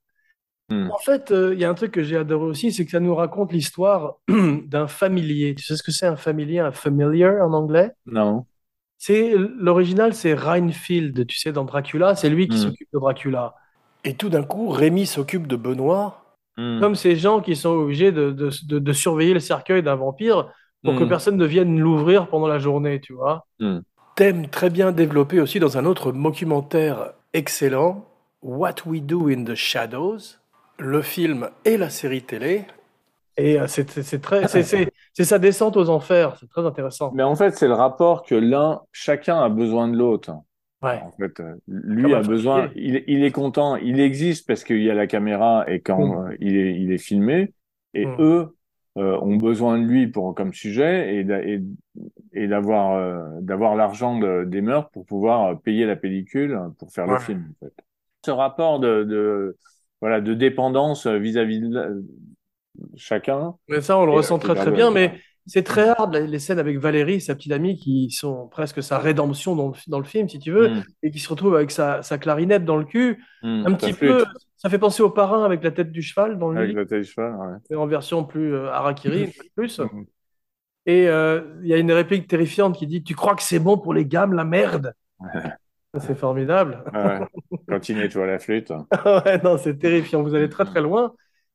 [0.70, 0.90] Mm.
[0.90, 3.00] En fait, euh, il y a un truc que j'ai adoré aussi, c'est que ça
[3.00, 4.14] nous raconte l'histoire
[4.66, 5.54] d'un familier.
[5.54, 7.92] Tu sais ce que c'est un familier, un familiar en anglais?
[8.06, 8.46] Non.
[8.96, 12.60] C'est l'original, c'est Reinfield, tu sais, dans Dracula, c'est lui qui Mm.
[12.60, 13.54] s'occupe de Dracula.
[14.04, 16.18] Et tout d'un coup, Rémi s'occupe de Benoît,
[16.58, 16.80] Hmm.
[16.80, 20.52] comme ces gens qui sont obligés de, de, de- de surveiller le cercueil d'un vampire
[20.84, 21.08] pour que Mm.
[21.08, 23.46] personne ne vienne l'ouvrir pendant la journée, tu vois.
[23.60, 23.78] Mm.
[24.16, 28.04] Thème très bien développé aussi dans un autre documentaire excellent,
[28.42, 30.18] What We Do in the Shadows,
[30.78, 32.64] le film et la série télé.
[33.38, 33.84] Et euh, c'est
[34.20, 37.12] très, c'est- c'est c'est sa descente aux enfers, c'est très intéressant.
[37.14, 40.32] Mais en fait, c'est le rapport que l'un, chacun a besoin de l'autre.
[40.82, 41.00] Ouais.
[41.02, 44.82] En fait, euh, lui Comme a besoin, il, il est content, il existe parce qu'il
[44.82, 47.52] y a la caméra et quand euh, il est, il est filmé.
[47.94, 48.54] Et eux
[48.98, 51.62] euh, ont besoin de lui pour comme sujet et, d'a- et,
[52.32, 56.92] et d'avoir euh, d'avoir l'argent de- des meurtres pour pouvoir euh, payer la pellicule pour
[56.92, 57.46] faire le film.
[57.62, 57.74] En fait.
[58.24, 59.56] Ce rapport de, de
[60.00, 61.88] voilà de dépendance vis-à-vis de la-
[62.96, 63.54] chacun.
[63.68, 66.78] Mais ça, on le ressent très très bien, mais c'est très hard, les scènes avec
[66.78, 70.38] Valérie, sa petite amie, qui sont presque sa rédemption dans le, dans le film, si
[70.38, 73.24] tu veux, Mm, et qui se retrouve avec sa, sa clarinette dans le cul.
[73.42, 74.24] mm, Un petit flûte peu,
[74.62, 76.86] ça fait penser au parrain avec la tête du cheval dans le avec lit, la
[76.86, 77.34] tête du cheval.
[77.68, 77.76] ouais.
[77.76, 79.80] en version plus euh, harakiri, plus.
[79.80, 80.04] Mm.
[80.86, 83.76] Et euh, il y a une réplique terrifiante qui dit Tu crois que c'est bon
[83.76, 84.94] pour les gammes, la merde?
[85.98, 86.84] C'est formidable.
[86.94, 87.20] Ouais.
[87.68, 88.70] Quand il nettoie la flûte.
[89.04, 90.22] ouais, non, c'est terrifiant.
[90.22, 91.12] Vous allez très très loin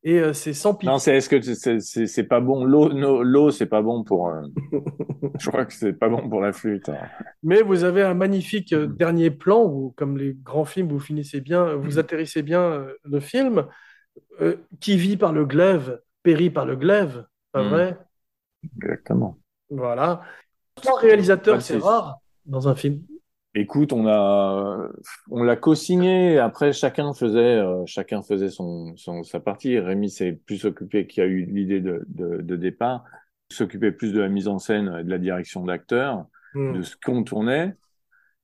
[0.07, 0.91] et euh, c'est sans pitié.
[0.91, 2.63] Non, c'est est-ce que c'est pas bon?
[2.63, 4.41] L'eau no- l'eau c'est pas bon pour euh,
[5.39, 6.89] je crois que c'est pas bon pour la flûte.
[6.89, 6.97] hein.
[7.43, 8.95] Mais vous avez un magnifique euh, Mhm.
[8.97, 11.99] dernier plan où, comme les grands films, vous finissez bien, vous Mhm.
[11.99, 13.67] atterrissez bien euh, le film.
[14.41, 17.69] Euh, qui vit par le glaive, périt par le glaive, pas Mhm.
[17.69, 17.97] vrai?
[18.77, 19.37] Exactement.
[19.69, 20.21] Voilà.
[20.75, 21.83] Trois réalisateurs, c'est 26.
[21.83, 23.03] rare dans un film.
[23.59, 24.87] Écoute, on a
[25.31, 26.37] on l'a co-signé.
[26.37, 29.79] Après, chacun faisait euh, chacun faisait son, son sa partie.
[29.79, 33.03] Rémi s'est plus occupé, qui a eu l'idée de, de de départ,
[33.51, 36.75] s'occupait plus de la mise en scène et de la direction d'acteur, Mhm.
[36.75, 37.75] de ce qu'on tournait.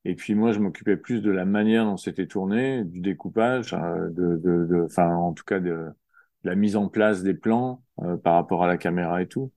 [0.04, 4.08] Et puis moi, je m'occupais plus de la manière dont c'était tourné, du découpage, euh,
[4.10, 5.86] de, de, enfin, en tout cas, de,
[6.42, 9.52] la mise en place des plans euh, par rapport à la caméra et tout.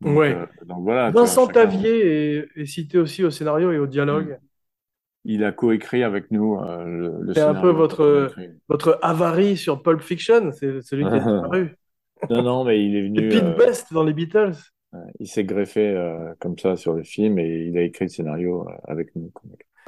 [0.00, 0.34] Donc, Ouais.
[0.34, 1.08] euh, donc voilà.
[1.12, 4.38] tu vois, Vincent chacun- Tavier est, est cité aussi au scénario et au dialogue.
[5.28, 8.32] Il a coécrit avec nous euh, le, le C'est un peu votre-.
[8.68, 11.76] Votre avarie sur Pulp Fiction, c'est celui qui a disparu.
[12.30, 14.56] Non, non, mais il est venu, Pete euh, Best dans les Beatles.
[15.20, 18.66] il s'est greffé euh, comme ça sur le film et il a écrit le scénario
[18.68, 19.30] euh, avec nous.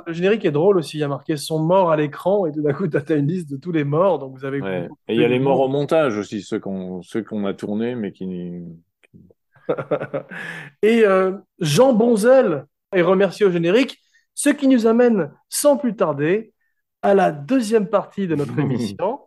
[0.07, 0.97] Le générique est drôle aussi.
[0.97, 3.27] Il y a marqué sont morts à l'écran et tout d'un coup, tu as une
[3.27, 4.19] liste de tous les morts.
[4.19, 4.89] Donc vous avez Ouais.
[5.09, 7.55] Et il y a les le morts au montage aussi, ceux qu'on ceux qu'on a
[7.55, 8.53] tournés, mais qui.
[10.83, 11.05] Et
[11.61, 14.01] Jean Bonzel est remercié au générique,
[14.43, 16.55] ce qui nous amène sans plus tarder
[17.03, 19.21] à la deuxième partie de notre émission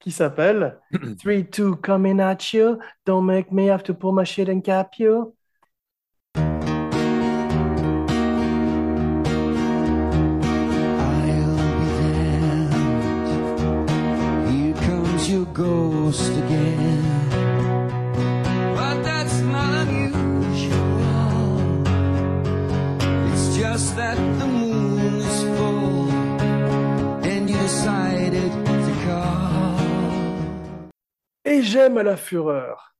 [0.00, 4.62] qui s'appelle 3-2 coming at you, don't make me have to pull my shit and
[4.62, 5.32] cap you.
[6.34, 7.06] I'll be
[12.00, 12.68] there.
[14.50, 17.27] Here comes your ghost again.
[23.98, 26.10] That the moon is full
[27.24, 30.90] and you decided to call.
[31.44, 32.94] Et j'aime la fureur.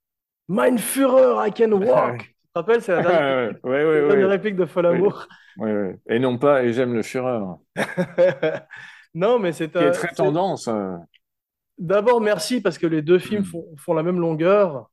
[0.49, 2.35] Mein Führer, I can walk.
[2.49, 4.25] Tu te rappelles, c'est la dernière, ouais, ouais, ouais.
[4.25, 5.29] réplique de Folamour.
[5.59, 5.97] Ouais.
[6.09, 7.41] Et non pas, et j'aime le Führer,
[9.15, 10.67] Non, mais c'est qui est un- très c'est- tendance.
[10.69, 10.97] euh.
[11.79, 13.45] D'abord, merci parce que les deux films Mm.
[13.45, 14.91] font, font la même longueur.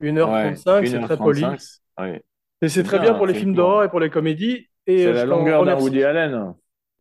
[0.00, 1.40] 1h35, Ouais, c'est très poli.
[1.42, 2.22] 1h35, ouais.
[2.60, 4.68] Et c'est très bien, bien pour les films d'horreur et pour les comédies.
[4.86, 5.78] Et C'est euh, la longueur d'un.
[5.78, 6.54] Woody Allen.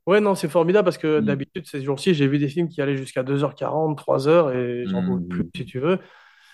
[0.08, 1.26] Ouais, non, c'est formidable parce que Mm.
[1.26, 5.14] d'habitude, ces jours-ci, j'ai vu des films qui allaient jusqu'à 2h40, 3h et j'en Mm.
[5.22, 6.00] veux plus si tu veux.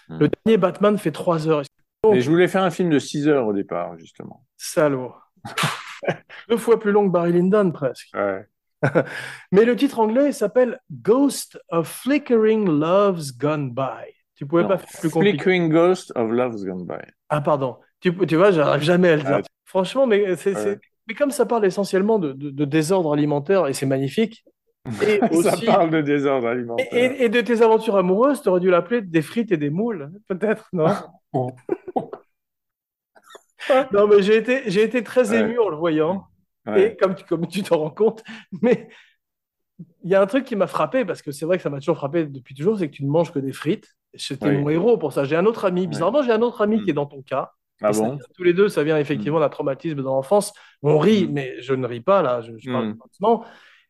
[0.10, 0.20] Mm.
[0.20, 1.64] Le dernier Batman fait 3h.
[2.10, 4.46] Mais je voulais faire un film de 6 heures au départ, justement.
[4.58, 5.14] Salaud.
[6.50, 8.10] Deux fois plus long que Barry Lyndon presque.
[8.16, 8.46] Ouais.
[9.52, 14.14] Mais le titre anglais s'appelle Ghost of Flickering Love's Gone By.
[14.36, 15.38] Tu pouvais Non, pas faire plus compliqué.
[15.38, 16.96] Flickering Ghost of Love's Gone By.
[17.30, 17.78] Ah, pardon.
[18.00, 19.40] Tu, tu vois, j'arrive jamais à le dire.
[19.42, 20.80] Ah, Franchement, mais, c'est, Ouais.
[21.08, 24.43] Mais comme ça parle essentiellement de, de- de désordre alimentaire, et c'est magnifique,
[25.05, 26.88] et Ça aussi parle de désordre alimentaire.
[26.91, 30.12] et- et de tes aventures amoureuses, tu aurais dû l'appeler des frites et des moules,
[30.28, 30.88] peut-être, non?
[33.91, 35.39] Non, mais j'ai été, j'ai été très Ouais.
[35.41, 36.26] ému en le voyant,
[36.66, 36.91] Ouais.
[36.91, 38.24] et comme tu, comme tu t'en rends compte,
[38.62, 38.89] mais
[40.03, 41.80] il y a un truc qui m'a frappé, parce que c'est vrai que ça m'a
[41.80, 43.93] toujours frappé depuis toujours, c'est que tu ne manges que des frites.
[44.16, 44.58] C'était Oui.
[44.58, 45.24] mon héros pour ça.
[45.26, 46.84] J'ai un autre ami, bizarrement, j'ai un autre ami Mm.
[46.86, 47.51] qui est dans ton cas.
[47.82, 48.18] Ah bon?
[48.36, 50.54] tous les deux, ça vient effectivement d'un traumatisme dans l'enfance.
[50.84, 51.32] On rit, Mm.
[51.34, 53.42] mais je ne ris pas là, je, je parle Mm.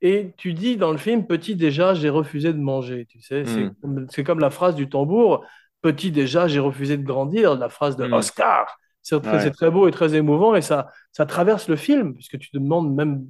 [0.02, 3.06] Et tu dis dans le film, petit déjà, j'ai refusé de manger.
[3.10, 3.76] Tu sais, c'est Mm.
[3.82, 5.44] comme, c'est comme la phrase du tambour,
[5.82, 8.14] petit déjà, j'ai refusé de grandir, la phrase de Mm.
[8.14, 8.78] Oscar.
[9.02, 9.40] C'est très, Ouais.
[9.42, 12.58] c'est très beau et très émouvant et ça, ça traverse le film, puisque tu te
[12.58, 13.26] demandes même,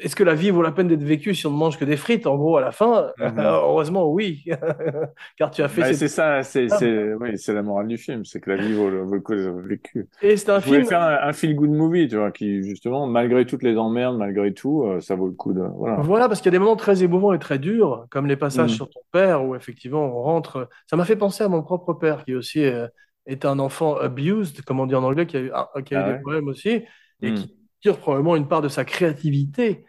[0.00, 1.96] est-ce que la vie vaut la peine d'être vécue si on ne mange que des
[1.96, 2.26] frites?
[2.28, 3.38] En gros, à la fin, Mhm.
[3.40, 4.44] heureusement, oui,
[5.36, 6.76] car tu as fait Bah, c'est ça, c'est Ah.
[6.78, 9.50] c'est- oui, c'est la morale du film, c'est que la vie vaut le, coup d'être
[9.66, 10.08] vécue.
[10.22, 10.84] Et c'est un Je film.
[10.84, 14.84] faire un, un feel-good movie, tu vois, qui justement, malgré toutes les emmerdes, malgré tout,
[14.84, 15.62] euh, ça vaut le coup de.
[15.62, 15.96] Voilà.
[16.02, 18.70] Voilà, parce qu'il y a des moments très émouvants et très durs, comme les passages
[18.72, 18.74] Mm.
[18.76, 20.68] sur ton père, où effectivement on rentre.
[20.88, 22.86] Ça m'a fait penser à mon propre père, qui aussi euh,
[23.26, 25.98] est un enfant abused, comme on dit en anglais, qui a eu, ah, qui a
[25.98, 26.82] eu Ah des ouais problèmes aussi,
[27.22, 27.34] et Mm.
[27.34, 29.84] qui tire probablement une part de sa créativité.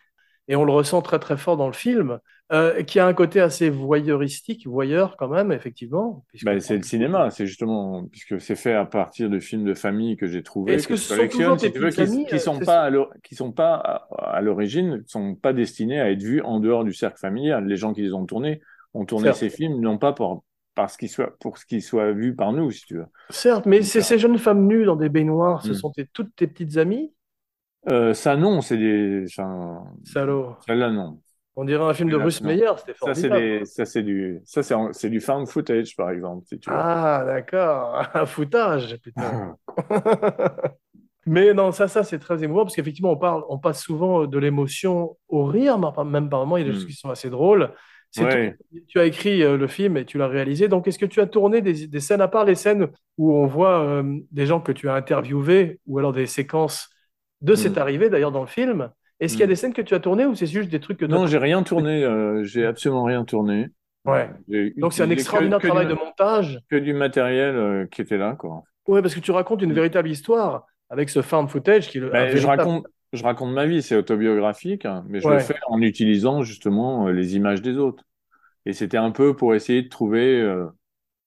[0.48, 2.20] Et on le ressent très très fort dans le film,
[2.52, 6.26] euh, qui a un côté assez voyeuristique, voyeur quand même, effectivement.
[6.44, 10.18] Bah, c'est le cinéma, c'est justement, puisque c'est fait à partir de films de famille
[10.18, 12.60] que j'ai trouvés, Est-ce que je collectionne, si tu veux, qui, euh, sont
[13.24, 17.18] qui sont pas à, l'origine, sont pas destinés à être vus en dehors du cercle
[17.18, 17.66] familial.
[17.66, 18.62] Les gens qui les ont tournés
[18.94, 20.44] ont tourné ces films, non pas pour,
[20.76, 23.06] parce qu'ils soient, pour ce qu'ils soient vus par nous, si tu veux.
[23.32, 25.76] Certes, mais euh, ces jeunes femmes nues dans des baignoires, ce Mm.
[25.76, 27.12] sont tes- toutes tes petites amies?
[27.90, 29.48] Euh, ça, non, c'est des, ça,
[30.04, 30.56] Salaud.
[30.66, 31.20] celle-là, non.
[31.56, 32.42] On dirait un film de Là, Bruce.
[32.42, 33.66] Meyer, c'était Ça, c'est formidable.
[33.66, 34.62] ça, c'est du, ça,
[34.92, 36.76] c'est, du found footage, par exemple, si tu veux.
[36.78, 38.04] Ah, d'accord.
[38.14, 39.56] Un foutage, putain.
[41.28, 44.38] Mais non, ça, ça, c'est très émouvant parce qu'effectivement, on parle, on passe souvent de
[44.38, 46.80] l'émotion au rire, même par moments, il y a des Mm.
[46.80, 47.72] choses qui sont assez drôles.
[48.18, 48.56] Ouais.
[48.88, 50.70] tu as écrit euh, le film et tu l'as réalisé.
[50.70, 53.46] Donc, est-ce que tu as tourné des, des scènes, à part les scènes où on
[53.46, 56.90] voit euh, des gens que tu as interviewés ou alors des séquences
[57.46, 57.82] de cette Mm.
[57.82, 58.90] arrivée, d'ailleurs, dans le film?
[59.20, 59.50] Est-ce qu'il y a Mm.
[59.50, 61.64] des scènes que tu as tournées ou c'est juste des trucs que Non, j'ai rien
[61.64, 63.70] tourné, euh, j'ai absolument rien tourné.
[64.06, 64.30] Ouais.
[64.78, 66.60] Donc, c'est un extraordinaire que- que travail du- de montage.
[66.70, 68.64] que du matériel euh, qui était là, quoi.
[68.88, 69.76] Ouais, parce que tu racontes une Mm.
[69.76, 73.66] véritable histoire avec ce found footage qui est le, un je raconte, je raconte ma
[73.66, 75.36] vie, c'est autobiographique, hein, mais je Ouais.
[75.36, 78.04] le fais en utilisant justement euh, les images des autres.
[78.68, 80.66] Et c'était un peu pour essayer de trouver, euh,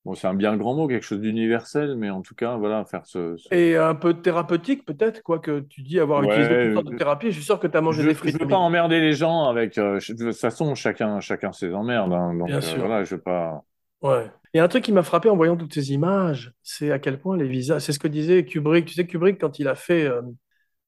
[0.09, 3.07] bon, c'est un bien grand mot, quelque chose d'universel, mais en tout cas, voilà, faire
[3.07, 6.87] ce, ce- Et un peu thérapeutique, peut-être, quoique tu dis avoir Ouais, utilisé toutes sortes
[6.87, 7.27] de euh, thérapies.
[7.29, 8.41] Je suis sûr que tu as mangé Je, des je frites.
[8.41, 9.79] veux pas emmerder les gens avec.
[9.79, 12.13] euh, de toute façon, chacun, chacun ses emmerdes.
[12.13, 12.79] hein, donc Bien euh, sûr.
[12.79, 13.63] voilà, je veux pas.
[14.03, 14.31] Ouais.
[14.55, 16.99] Il y a un truc qui m'a frappé en voyant toutes ces images, c'est à
[16.99, 17.83] quel point les visages.
[17.83, 18.87] C'est ce que disait Kubrick.
[18.87, 20.23] Tu sais, Kubrick, quand il a fait euh,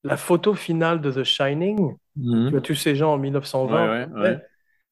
[0.05, 2.47] la photo finale de The Shining, Mhm.
[2.47, 4.39] tu vois tous ces gens en 1920, Ouais, ouais, ouais.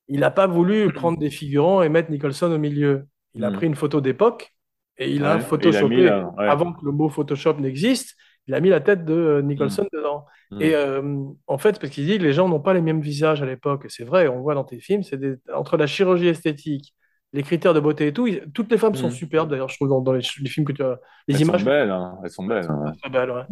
[0.09, 3.07] il n'a pas voulu prendre des figurants et mettre Nicholson au milieu.
[3.39, 3.57] Il a Mhm.
[3.57, 4.53] pris une photo d'époque
[5.01, 6.49] Et il Ouais, a il a photoshopé, mis la- ouais.
[6.49, 8.17] avant que le mot Photoshop n'existe,
[8.49, 10.27] il a mis la tête de euh, Nicholson dedans.
[10.51, 10.61] Mm.
[10.61, 13.41] Et euh, en fait, parce qu'il dit que les gens n'ont pas les mêmes visages
[13.41, 13.87] à l'époque.
[13.91, 16.95] C'est vrai, on voit dans tes films, c'est des- entre la chirurgie esthétique,
[17.33, 19.89] les critères de beauté et tout, ils- toutes les femmes sont superbes d'ailleurs, je trouve,
[19.89, 20.99] dans, dans les, les films que tu as.
[21.29, 22.65] Les Elles images sont belles, hein, elles sont belles.
[22.65, 22.93] sont hein.
[23.01, 23.45] très belles, ouais.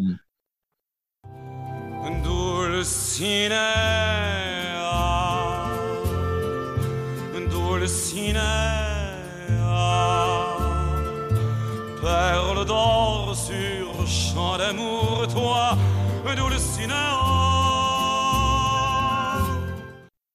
[7.77, 8.76] Dulcinea,
[12.07, 15.77] perle d'or sur champ d'amour, toi,
[16.37, 16.95] Dulcinea.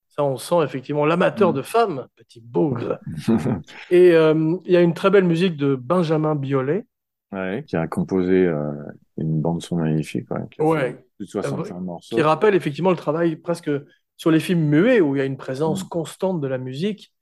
[0.10, 3.00] Ça, on sent effectivement l'amateur de femmes, petit bougre.
[3.90, 6.86] Et euh, il y a une très belle musique de Benjamin Biolay.
[7.32, 8.74] Ouais, qui a composé euh,
[9.18, 10.80] une bande son magnifique, ouais, qui a Ouais.
[10.82, 12.14] fait plus de 65 morceaux.
[12.18, 13.72] qui rappelle effectivement le travail presque
[14.18, 15.38] sur les films muets où il y a une Mm.
[15.38, 17.14] présence constante de la musique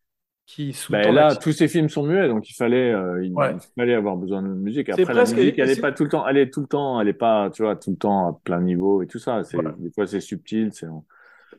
[0.49, 3.53] qui Ben là, tous ces films sont muets, donc il fallait, euh, il, Ouais.
[3.53, 4.89] il fallait avoir besoin de musique.
[4.89, 6.65] Après, la musique, elle et est c'est- pas tout le temps, elle est tout le
[6.65, 9.43] temps, elle est pas, tu vois, tout le temps à plein niveau et tout ça.
[9.43, 9.75] C'est, Voilà.
[9.77, 10.87] des fois, c'est subtil, c'est,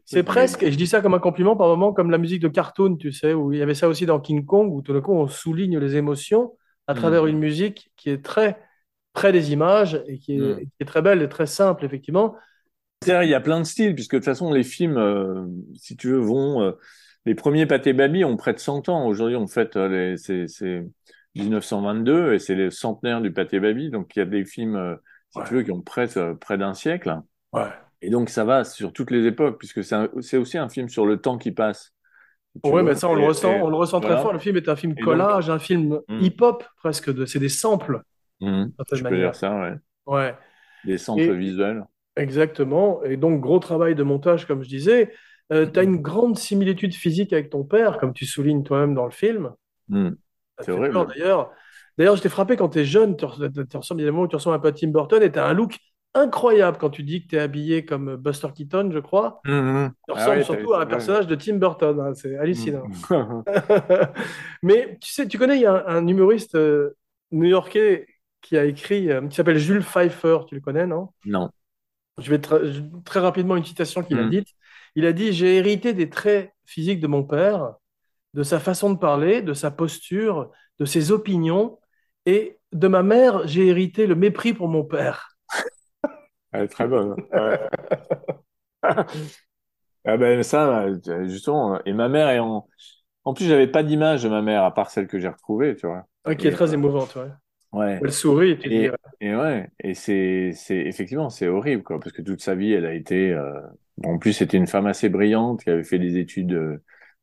[0.04, 2.48] C'est presque, et je dis ça comme un compliment par moment, comme la musique de
[2.48, 5.00] cartoon, tu sais, où il y avait ça aussi dans King Kong, où tout d'un
[5.00, 6.54] coup on souligne les émotions
[6.88, 6.96] à Mm.
[6.96, 8.58] travers une musique qui est très
[9.12, 10.58] près des images et qui est, Mm.
[10.62, 12.34] qui est très belle et très simple, effectivement.
[13.06, 16.08] Il y a plein de styles, puisque de toute façon, les films, euh, si tu
[16.08, 16.60] veux, vont.
[16.62, 16.72] euh,
[17.26, 19.06] les premiers Pâté Baby ont près de 100 ans.
[19.06, 20.84] Aujourd'hui, on fête euh, les, c'est, c'est
[21.34, 23.90] 1922 et c'est le centenaire du Pâté Baby.
[23.90, 24.94] Donc, il y a des films, euh,
[25.30, 25.44] si Ouais.
[25.46, 27.14] tu veux, qui ont près, euh, près d'un siècle.
[27.52, 27.68] Ouais.
[28.02, 30.88] Et donc, ça va sur toutes les époques, puisque c'est, un- c'est aussi un film
[30.88, 31.92] sur le temps qui passe.
[32.64, 32.82] Veux.
[32.82, 34.32] mais ça, on le ressent, et- on le ressent très fort.
[34.32, 36.18] Le film est un film donc- collage, un film Mm.
[36.20, 38.02] hip-hop presque, de, c'est des samples,
[38.96, 39.30] je peux manière.
[39.30, 39.74] dire ça, ouais.
[40.06, 40.34] Ouais.
[40.84, 41.84] Des Et- visuels.
[42.16, 43.04] Exactement.
[43.04, 45.12] Et donc, gros travail de montage, comme je disais.
[45.50, 49.10] Tu as une grande similitude physique avec ton père, comme tu soulignes toi-même dans le
[49.12, 49.52] film.
[50.58, 51.50] Ça te C'est peur, d'ailleurs.
[51.98, 54.56] D'ailleurs, je t'ai frappé quand tu es jeune, tu res- tu ressembles, où tu ressembles
[54.56, 55.76] un peu à Tim Burton et tu as un look
[56.14, 59.40] incroyable quand tu dis que tu es habillé comme Buster Keaton, je crois.
[59.44, 59.94] Mhm.
[60.06, 62.00] Tu Ah ressembles ouais, surtout à un personnage de Tim Burton.
[62.00, 62.90] hein, C'est hallucinant.
[64.62, 66.96] Mais tu sais, tu connais, il y a un, un humoriste euh,
[67.32, 68.06] new-yorkais
[68.42, 71.10] qui a écrit, euh, qui s'appelle Jules Pfeiffer, tu le connais, non?
[71.24, 71.50] non.
[72.18, 72.40] Je vais
[73.04, 74.48] très rapidement une citation qu'il a dite.
[74.96, 77.74] Il a dit, J'ai hérité des traits physiques de mon père,
[78.34, 81.78] de sa façon de parler, de sa posture, de ses opinions,
[82.26, 85.36] et de ma mère, j'ai hérité le mépris pour mon père.
[86.52, 87.16] Elle est très bonne.
[87.32, 87.60] Ouais.
[90.04, 90.86] ah ben ça,
[91.26, 91.82] justement.
[91.84, 92.68] Et ma mère est en.
[93.24, 95.86] En plus, j'avais pas d'image de ma mère à part celle que j'ai retrouvée, tu
[95.86, 96.06] vois.
[96.24, 97.16] Ah, qui est Et, très euh, émouvante.
[97.16, 97.30] Ouais.
[97.72, 98.00] Ouais.
[98.02, 99.70] Elle sourit et tu Et, et ouais.
[99.80, 103.32] Et c'est, c'est effectivement, c'est horrible, quoi, parce que toute sa vie, elle a été.
[103.32, 103.60] euh,
[104.04, 106.82] En plus, c'était une femme assez brillante qui avait fait des études euh,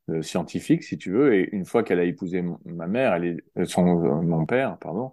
[0.10, 1.36] euh, scientifiques, si tu veux.
[1.36, 3.84] Et une fois qu'elle a épousé ma mère, elle est euh, son
[4.24, 5.12] mon père, pardon.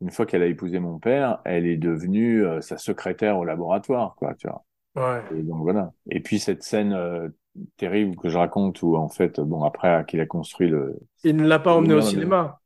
[0.00, 4.14] Une fois qu'elle a épousé mon père, elle est devenue euh, sa secrétaire au laboratoire,
[4.16, 4.64] quoi, tu vois.
[4.96, 5.22] ouais.
[5.36, 5.92] Et donc voilà.
[6.10, 7.28] Et puis cette scène euh,
[7.76, 11.46] terrible que je raconte où en fait, bon après qu'il a construit le, Il ne
[11.46, 12.60] l'a pas emmené au cinéma.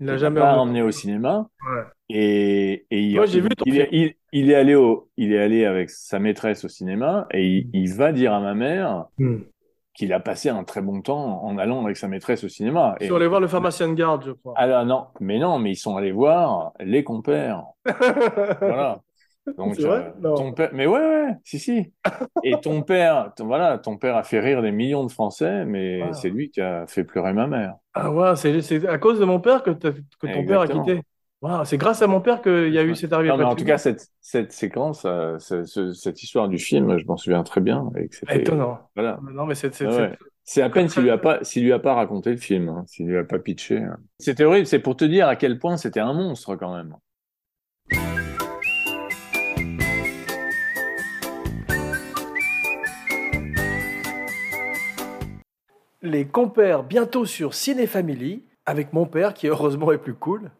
[0.00, 0.60] Il ne l'a jamais pas emmené.
[0.60, 1.48] emmené au cinéma.
[1.66, 1.82] Ouais.
[2.08, 3.92] Et, et il, Moi, j'ai vu il, ton il est, film.
[3.92, 7.70] il, il est allé au, il est allé avec sa maîtresse au cinéma et il,
[7.72, 9.46] il va dire à ma mère Hmm.
[9.94, 12.96] qu'il a passé un très bon temps en allant avec sa maîtresse au cinéma.
[13.00, 14.54] Ils Et, sont allés voir le pharmacien de garde, je crois.
[14.54, 17.64] alors non, mais non, mais ils sont allés voir les compères.
[18.64, 19.02] Voilà.
[19.56, 20.12] Donc, vrai?
[20.24, 21.92] euh, ton père, mais ouais, ouais, si, si.
[22.42, 26.12] Et ton père, ton- voilà, ton père a fait rire des millions de Français, mais
[26.12, 27.76] c'est lui qui a fait pleurer ma mère.
[27.94, 31.02] Ah ouais, c'est à cause de mon père que, ton père a quitté.
[31.42, 33.28] Waouh, c'est grâce à mon père qu'il y a eu cette arrivée.
[33.28, 36.96] Non, mais en tout cas, cette, cette séquence, euh, ce- ce- cette histoire du film,
[36.98, 37.90] je m'en souviens très bien.
[37.98, 38.78] Et que c'était, Étonnant.
[38.96, 39.20] voilà.
[39.32, 40.18] Non, mais c'est c'est- Ouais, c'est- ouais.
[40.48, 42.84] C'est à peine s'il lui a pas, s'il lui a pas raconté le film, hein,
[42.86, 43.78] s'il lui a pas pitché.
[43.78, 43.98] hein.
[44.20, 44.66] C'était horrible.
[44.66, 46.94] C'est pour te dire à quel point c'était un monstre quand même.
[56.02, 60.50] Les compères bientôt sur Ciné Family avec mon père qui heureusement est plus cool.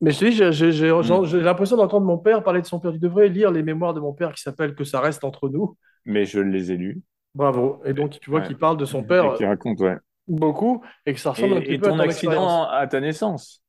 [0.00, 1.24] Mais je te dis, j'ai- j'ai j'ai- Mm.
[1.24, 2.92] j'ai- l'impression d'entendre mon père parler de son père.
[2.92, 5.76] Tu devrais lire les mémoires de mon père qui s'appellent Que ça reste entre nous.
[6.04, 7.00] Mais je les ai lus.
[7.34, 7.80] Bravo.
[7.84, 8.46] Et donc, tu vois Ouais.
[8.46, 9.96] qu'il parle de son père Et qui raconte, ouais.
[10.28, 12.44] beaucoup et que ça ressemble un Et, petit et peu à ton ton expérience.
[12.44, 13.62] accident à ta naissance.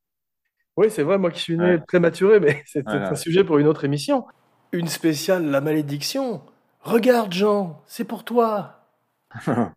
[0.76, 1.78] Oui, c'est vrai, moi qui suis né Ouais.
[1.86, 4.24] prématuré, mais c'est un sujet pour une autre émission.
[4.72, 6.42] Une spéciale La malédiction.
[6.82, 8.86] Regarde, Jean, c'est pour toi.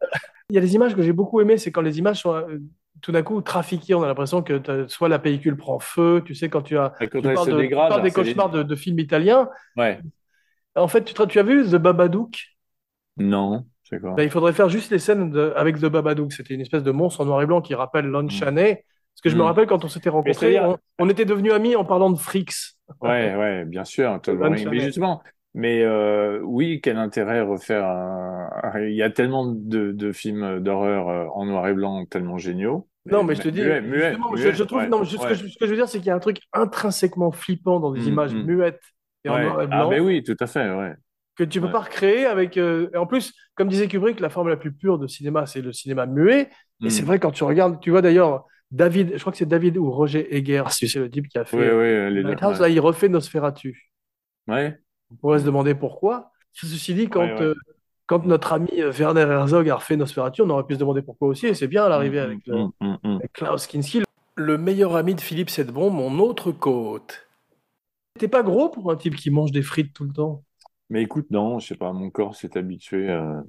[0.50, 2.60] Il y a des images que j'ai beaucoup aimées, c'est quand les images sont euh,
[3.04, 3.94] tout d'un coup trafiquées.
[3.94, 6.94] On a l'impression que soit la pellicule prend feu, tu sais, quand tu as.
[7.00, 9.48] Quand Tu parles tu parles des les- cauchemars de, de films italiens.
[9.78, 10.00] Ouais.
[10.76, 12.36] En fait, tu, as vu The Babadook?
[13.18, 13.66] Non,
[14.02, 14.16] quoi?
[14.16, 16.34] Ben, Il faudrait faire juste les scènes de- avec The Babadook.
[16.34, 18.30] C'était une espèce de monstre en noir et blanc qui rappelle Lon Mm.
[18.32, 19.46] Chaney Parce que je me Mm.
[19.46, 22.56] rappelle quand on s'était rencontrés, on, on était devenus amis en parlant de Freaks.
[23.02, 24.20] Ouais, ouais, bien sûr.
[24.72, 25.22] Mais justement,
[25.54, 28.50] mais euh, oui, quel intérêt refaire un...
[28.80, 32.88] Il y a tellement de, de films d'horreur euh, en noir et blanc tellement géniaux.
[33.06, 34.16] Non, mais je te dis, muet, muet,
[34.54, 36.08] je, trouve, ouais, non, mais ce, que je, ce que je veux dire, c'est qu'il
[36.08, 38.44] y a un truc intrinsèquement flippant dans des Mm, images mm.
[38.44, 38.82] muettes
[39.26, 40.94] et en noir et Ah, blanc ben oui, tout à fait, ouais.
[41.36, 41.72] que tu peux Ouais.
[41.72, 42.58] pas recréer avec.
[42.58, 45.62] euh, Et en plus, comme disait Kubrick, la forme la plus pure de cinéma, c'est
[45.62, 46.50] le cinéma muet.
[46.82, 46.90] Et Mm.
[46.90, 49.92] c'est vrai quand tu regardes, tu vois d'ailleurs David, je crois que c'est David ou
[49.92, 52.30] Roger Egger, si c'est le type qui a fait Oui, euh, oui, les deux.
[52.30, 53.92] Lighthouse, là, il refait Nosferatu.
[54.48, 54.80] Ouais.
[55.12, 56.32] On pourrait se demander pourquoi.
[56.54, 57.54] Ceci dit, quand, euh,
[58.08, 61.28] quand notre ami euh, Werner Herzog a refait Nosferatu, on aurait pu se demander pourquoi
[61.30, 64.04] aussi, et c'est bien à l'arrivée Mm, avec, le- mm, mm, avec Klaus Kinski,
[64.36, 67.28] le meilleur ami de Philippe Sedbon, mon autre côte.
[68.20, 70.44] T'es pas gros pour un type qui mange des frites tout le temps?
[70.90, 73.10] Mais écoute, non, je sais pas, mon corps s'est habitué.
[73.10, 73.42] euh,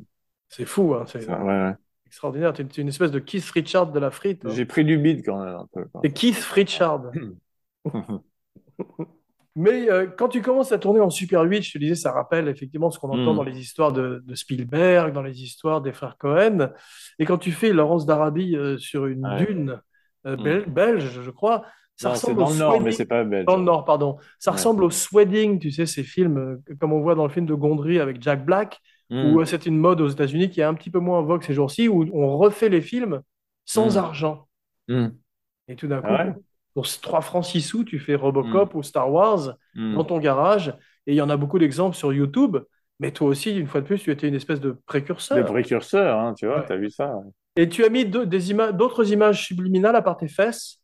[0.49, 1.73] C'est fou, hein, c'est ouais, ouais.
[2.07, 2.53] extraordinaire.
[2.53, 4.45] T'es une espèce de Keith Richard de la frite.
[4.47, 4.55] hein.
[4.55, 5.85] J'ai pris du bide quand même un peu.
[6.11, 7.11] Keith Richard.
[9.57, 12.49] Mais euh, quand tu commences à tourner en Super 8, je te disais, ça rappelle
[12.49, 13.37] effectivement ce qu'on entend Mm.
[13.37, 16.71] dans les histoires de, de Spielberg, dans les histoires des frères Cohen.
[17.19, 19.45] Et quand tu fais Laurence d'Arabie euh, sur une Ouais.
[19.47, 19.81] dune
[20.27, 20.43] euh, Mm.
[20.43, 21.65] bel- belge, je crois,
[21.97, 23.45] ça Non, ressemble dans au le nord, mais c'est pas belge.
[23.47, 24.17] Dans le Nord, pardon.
[24.41, 24.57] Ça Ouais.
[24.57, 28.01] ressemble au Swedding, tu sais, ces films, comme on voit dans le film de Gondry
[28.01, 28.81] avec Jack Black,
[29.11, 29.35] Mm.
[29.37, 31.53] où c'est une mode aux États-Unis qui est un petit peu moins en vogue ces
[31.55, 33.21] jours-ci, où on refait les films
[33.67, 34.49] sans argent.
[34.89, 36.35] Et tout d'un coup, Ah ouais?
[36.75, 39.95] Pour 3 francs 6 sous, tu fais Robocop ou Star Wars Mm.
[39.95, 40.69] dans ton garage.
[41.07, 42.57] Et il y en a beaucoup d'exemples sur YouTube.
[43.01, 45.37] Mais toi aussi, une fois de plus, tu étais une espèce de précurseur.
[45.37, 46.65] Le précurseur, hein, tu vois, Ouais.
[46.67, 47.13] t'as vu ça?
[47.57, 50.79] Et tu as mis ima- d'autres images subliminales à part tes fesses?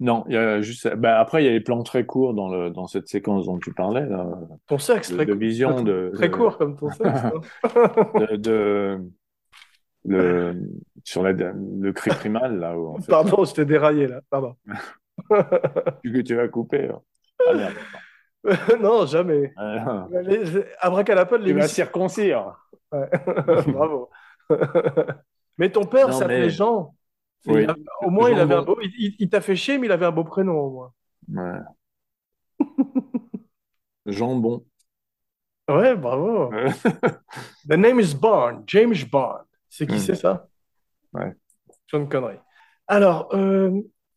[0.00, 0.92] Non, il y a juste.
[0.96, 3.58] Bah, après, il y a les plans très courts dans le dans cette séquence dont
[3.60, 4.26] tu parlais, là,
[4.66, 7.04] Ton sexe, de, très, de vision de, très de- court comme ton sexe.
[7.24, 7.32] hein.
[8.30, 8.98] de, de-
[10.04, 10.56] le
[11.04, 14.20] sur la, le cri primal là où en fait, Pardon, je t'ai déraillé là.
[14.30, 14.56] Pardon.
[16.02, 16.88] tu, que tu vas couper.
[16.90, 17.00] hein.
[17.48, 17.74] Ah, merde.
[18.80, 19.52] non, jamais.
[19.56, 20.08] Ah,
[20.80, 22.54] Abracadapod, tu vas circoncire.
[22.90, 23.08] Ouais.
[23.68, 24.10] Bravo.
[25.58, 26.94] mais ton père s'appelait mais- Jean.
[27.46, 27.64] Oui.
[27.66, 28.78] a- au moins, il avait un beau.
[28.98, 30.92] Il, t'a fait chier, mais il avait un beau prénom au moins.
[31.28, 32.66] Ouais.
[34.06, 34.64] Jambon.
[35.68, 36.50] Ouais, bravo.
[37.68, 39.42] The name is Bond, James Bond.
[39.68, 39.98] C'est qui Hmm.
[39.98, 40.46] c'est ça?
[41.12, 41.32] Ouais.
[41.86, 42.36] John Connery.
[42.88, 43.70] Alors, euh,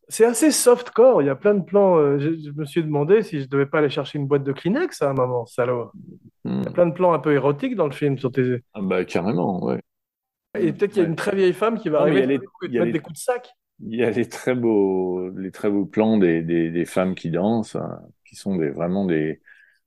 [0.10, 1.22] c'est assez softcore.
[1.22, 1.98] Il y a plein de plans.
[1.98, 4.52] euh, je, je me suis demandé si je devais pas aller chercher une boîte de
[4.54, 5.92] Kleenex à un moment, salaud.
[6.44, 6.60] Hmm.
[6.62, 8.64] Il y a plein de plans un peu érotiques dans le film sur tes.
[8.74, 9.82] Ah, bah carrément, ouais.
[10.60, 12.40] Et peut-être qu'il y a une très vieille femme qui va Non, arriver les- et
[12.40, 13.50] te mettre les- des coups de sac.
[13.82, 17.30] Il y a les très beaux, les très beaux plans des, des, des femmes qui
[17.30, 19.42] dansent, hein, qui sont des, vraiment des,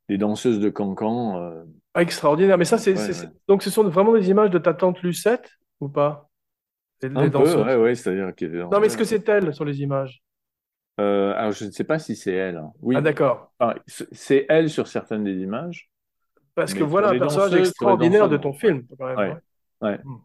[0.08, 1.38] des danseuses de cancan.
[1.40, 1.64] euh,
[1.94, 2.58] Ah, extraordinaire.
[2.58, 3.14] Mais ça, c'est, Ouais, c'est- ouais.
[3.14, 5.50] c'est- donc ce sont vraiment des images de ta tante Lucette
[5.80, 6.27] ou pas?
[7.02, 8.32] Les, les un peu, ouais, ouais, c'est-à-dire
[8.70, 10.22] Non, mais est-ce que c'est elle sur les images?
[11.00, 12.56] Euh, alors, je ne sais pas si c'est elle.
[12.56, 12.72] hein.
[12.80, 13.52] Oui, Ah, d'accord.
[13.86, 15.90] C'est elle sur certaines des images.
[16.54, 19.16] Parce que voilà un personnage extraordinaire de ton film, quand même.
[19.18, 19.28] Ouais.
[19.30, 19.90] ouais.
[19.90, 19.98] Ouais.
[20.04, 20.16] Hmm.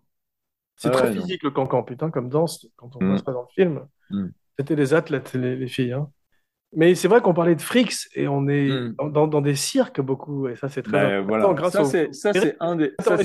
[0.75, 1.21] C'est très ouais, non.
[1.21, 3.09] physique le cancan, putain, comme danse, quand on Hmm.
[3.09, 3.85] voit ça dans le film.
[4.09, 4.29] Hmm.
[4.57, 5.93] C'était des athlètes, les, les filles.
[5.93, 6.09] hein.
[6.75, 9.11] Mais c'est vrai qu'on parlait de frics et on est Hmm.
[9.11, 11.53] dans, des cirques beaucoup, et ça c'est très Ben, important voilà.
[11.53, 13.15] grâce Ça, au- c'est, ça, c'est un des, ça,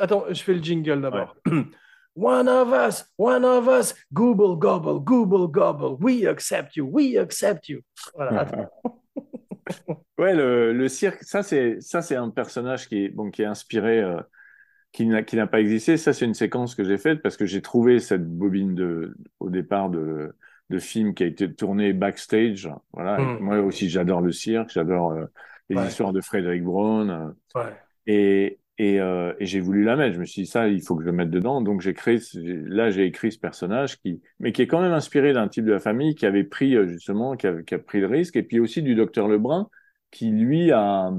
[0.00, 1.36] Attends, je fais le jingle d'abord.
[2.20, 7.68] One of us, one of us, Google gobble, Google gobble, we accept you, we accept
[7.68, 7.80] you.
[8.14, 8.46] Voilà.
[10.18, 13.46] Ouais, le, le cirque, ça c'est ça c'est un personnage qui est bon qui est
[13.46, 14.20] inspiré euh,
[14.92, 15.96] qui n'a qui n'a pas existé.
[15.96, 19.50] Ça c'est une séquence que j'ai faite parce que j'ai trouvé cette bobine de au
[19.50, 20.34] départ de
[20.70, 22.68] de film qui a été tourné backstage.
[22.92, 23.18] Voilà.
[23.18, 23.38] Mm.
[23.40, 25.26] Moi aussi j'adore le cirque, j'adore euh,
[25.68, 25.86] les Ouais.
[25.86, 27.76] histoires de Frédéric Braun euh, Ouais.
[28.06, 30.14] et et, euh, et j'ai voulu la mettre.
[30.14, 31.60] Je me suis dit ça, il faut que je le mette dedans.
[31.62, 35.32] Donc j'ai créé là j'ai écrit ce personnage qui mais qui est quand même inspiré
[35.32, 38.06] d'un type de la famille qui avait pris euh, justement qui qui a pris le
[38.06, 39.68] risque et puis aussi du docteur Lebrun
[40.10, 41.12] qui lui a,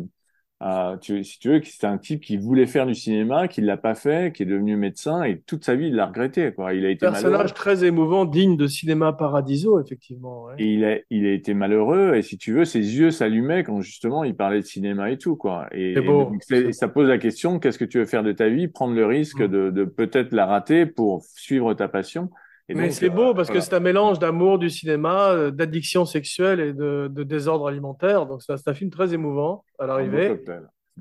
[0.61, 3.77] a tu, si tu veux, c'était un type qui voulait faire du cinéma, qui l'a
[3.77, 6.73] pas fait, qui est devenu médecin et toute sa vie il l'a regretté quoi.
[6.73, 10.45] Il a été malheureux Personnage très émouvant, digne de cinéma Paradiso, effectivement.
[10.45, 10.55] ouais.
[10.59, 13.79] et il a il a été malheureux et si tu veux ses yeux s'allumaient quand
[13.81, 15.67] justement il parlait de cinéma et tout quoi.
[15.71, 16.25] Et, C'est et beau.
[16.25, 18.93] donc, c'est- ça pose la question qu'est-ce que tu veux faire de ta vie, prendre
[18.95, 19.47] le risque Mm.
[19.47, 22.29] de, de peut-être la rater pour suivre ta passion?
[22.71, 26.59] Et Mais c'est beau parce que c'est un mélange d'amour du cinéma, euh, d'addiction sexuelle
[26.59, 28.27] et de, de désordre alimentaire.
[28.27, 30.39] Donc c'est un- film très émouvant à l'arrivée.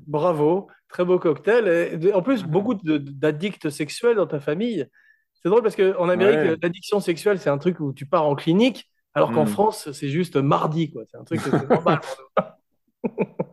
[0.07, 1.67] Bravo, très beau cocktail.
[2.03, 4.87] Et en plus, beaucoup d'addicts sexuels dans ta famille.
[5.41, 6.57] C'est drôle parce qu'en Amérique, Ouais.
[6.61, 9.47] l'addiction sexuelle, c'est un truc où tu pars en clinique, alors qu'en Mm.
[9.49, 10.91] France, c'est juste mardi.
[11.11, 11.99] C'est un truc que c'est normal.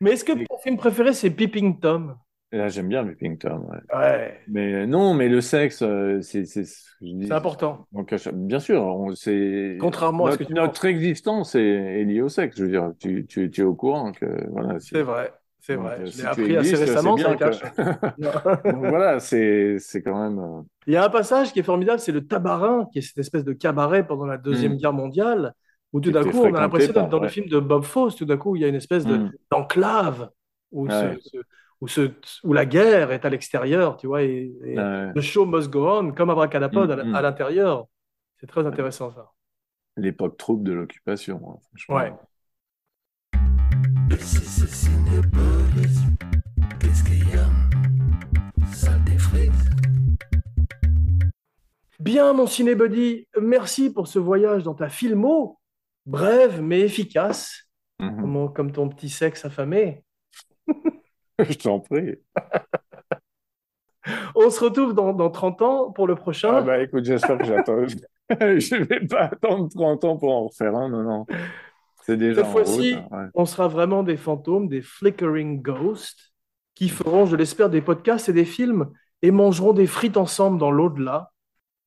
[0.00, 2.16] Mais est-ce que ton film préféré, c'est Peeping Tom?
[2.52, 3.66] Là, j'aime bien Whipping Tom.
[3.68, 3.96] ouais.
[3.98, 7.26] Ouais, Mais non, mais le sexe, euh, c'est c'est ce que je dis.
[7.26, 7.86] c'est important.
[7.92, 11.60] Donc, chaque- bien sûr, on- c'est Contrairement à ce notre, que tu notre existence est,
[11.60, 12.56] est liée au sexe.
[12.56, 14.78] Je veux dire, tu, tu, tu es au courant que voilà.
[14.78, 15.98] si- C'est vrai, c'est vrai.
[16.00, 17.60] euh, Je si l'ai appris assez récemment, ça cache.
[17.60, 17.62] que-
[18.72, 20.38] Donc, voilà, c'est c'est quand même.
[20.38, 23.18] euh, Il y a un passage qui est formidable, c'est le tabarin, qui est cette
[23.18, 24.76] espèce de cabaret pendant la Deuxième Mm.
[24.76, 25.52] Guerre mondiale,
[25.92, 28.24] où tout d'un coup, on a l'impression d'être dans le film de Bob Fosse, tout
[28.24, 29.32] d'un coup, il y a une espèce de- Mm.
[29.50, 30.30] d'enclave
[30.70, 31.18] où, ce- Ouais.
[31.20, 31.38] ce-
[31.80, 32.12] où, ce-
[32.44, 36.12] où la guerre est à l'extérieur, tu vois, et, et le show must go on,
[36.12, 37.14] comme Abracadapod Mm, à, mm.
[37.14, 37.86] à l'intérieur.
[38.38, 39.30] C'est très intéressant, ça.
[39.96, 41.36] l'époque trouble de l'occupation.
[41.50, 41.96] hein, franchement.
[41.96, 42.12] Ouais.
[51.98, 55.58] Bien, mon cinébuddy, merci pour ce voyage dans ta filmo,
[56.04, 57.62] brève mais efficace,
[57.98, 58.20] Mhm.
[58.20, 60.04] comme, comme ton petit sexe affamé.
[61.48, 62.16] Je t'en prie.
[64.34, 66.50] On se retrouve dans, dans 30 ans pour le prochain.
[66.56, 67.86] Ah bah écoute, j'espère que j'attends.
[68.30, 71.26] Je vais pas attendre 30 ans pour en refaire un, non, non.
[72.04, 73.26] C'est déjà Cette fois-ci, hein, ouais.
[73.34, 76.32] on sera vraiment des fantômes, des flickering ghosts,
[76.74, 78.86] qui feront, je l'espère, des podcasts et des films
[79.22, 81.32] et mangeront des frites ensemble dans l'au-delà.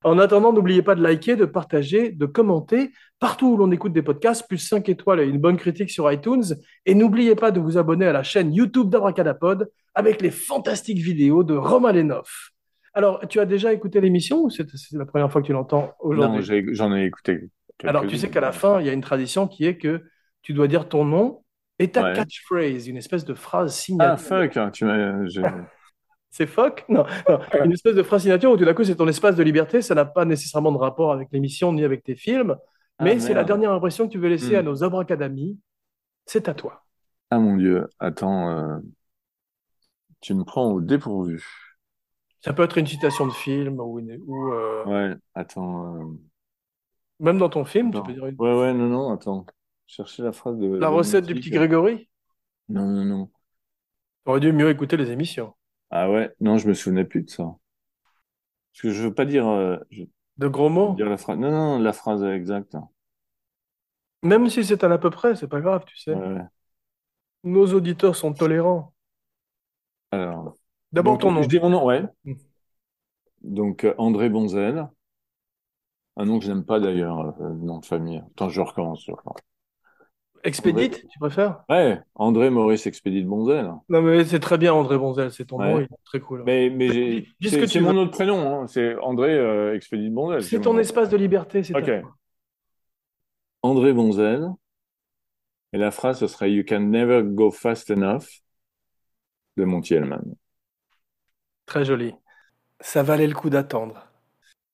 [0.04, 4.02] En attendant, n'oubliez pas de liker, de partager, de commenter partout où l'on écoute des
[4.02, 6.44] podcasts, plus 5 étoiles et une bonne critique sur iTunes.
[6.86, 11.44] Et n'oubliez pas de vous abonner à la chaîne YouTube d'Abracadapod avec les fantastiques vidéos
[11.44, 12.52] de Romain Lenoff.
[12.94, 16.10] Alors, tu as déjà écouté l'émission ou c'est la première fois que tu l'entends Non,
[16.10, 17.50] aujourd'hui j'ai- j'en ai écouté.
[17.84, 20.02] alors, tu sais qu'à la fin, il y a une tradition qui est que
[20.42, 21.44] tu dois dire ton nom
[21.78, 22.14] et ta Ouais.
[22.14, 23.82] catchphrase, une espèce de phrase Ah,
[24.18, 24.18] signature.
[24.26, 25.26] fuck, hein, tu m'as.
[26.32, 29.36] C'est fuck Non, non, une espèce de signature où tout d'un coup, c'est ton espace
[29.36, 29.82] de liberté.
[29.82, 32.56] Ça n'a pas nécessairement de rapport avec l'émission ni avec tes films,
[33.00, 34.60] mais Ah, c'est la dernière impression que tu veux laisser Hmm.
[34.60, 35.60] à nos abracadamis.
[36.26, 36.84] C'est à toi.
[37.32, 38.80] Ah mon Dieu, attends, euh,
[40.22, 41.44] tu me prends au dépourvu.
[42.42, 45.96] Ça peut être une citation de film ou, une- ou, euh, Ouais, attends.
[45.96, 46.06] euh,
[47.20, 49.46] même dans ton film, tu peux dire une- Ouais, ouais, non, non, attends.
[49.88, 50.68] Chercher la phrase de.
[50.78, 52.08] la recette du petit Grégory?
[52.70, 53.26] Non, non, non.
[54.26, 55.54] Tu aurais dû mieux écouter les émissions.
[55.92, 57.44] Ah ouais, non, je me souvenais plus de ça.
[57.44, 61.38] Parce que je veux pas dire, euh, je veux De gros mots, dire la phrase.
[61.38, 62.78] Non, non, la phrase exacte.
[64.24, 66.14] même si c'est à peu près, c'est pas grave, tu sais.
[66.14, 66.42] Ouais.
[67.44, 68.94] Nos auditeurs sont tolérants.
[70.12, 70.56] Alors.
[70.92, 71.44] D'abord donc, ton nom.
[71.44, 72.04] Je dis mon nom, ouais.
[72.26, 72.34] Mm.
[73.42, 74.88] Donc, euh, André Bonzel.
[76.18, 78.18] Un nom que je n'aime pas d'ailleurs, euh, le nom de famille.
[78.18, 79.06] Attends, je recommence.
[79.06, 79.40] je recommence.
[80.44, 81.64] Expédite, tu préfères?
[81.70, 83.72] Ouais, André Maurice Expédite Bonzel.
[83.90, 85.72] Non, mais c'est très bien, André Bonzel, c'est ton Ouais.
[85.74, 86.44] nom, il est très cool.
[86.46, 88.68] Mais, mais ce c'est mon autre prénom, hein.
[88.68, 90.44] C'est André euh, Expédite Bonzel.
[90.44, 92.06] C'est ton espace de liberté, c'est Ok.
[93.62, 94.48] André Bonzel.
[95.74, 98.42] Et la phrase, ce serait You can never go fast enough
[99.58, 100.36] de Monty Hellman.
[101.66, 102.14] Très joli.
[102.80, 104.08] Ça valait le coup d'attendre.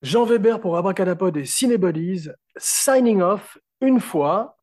[0.02, 4.55] Jean Weber pour Abracadapod et Cinebodies, signing off une fois.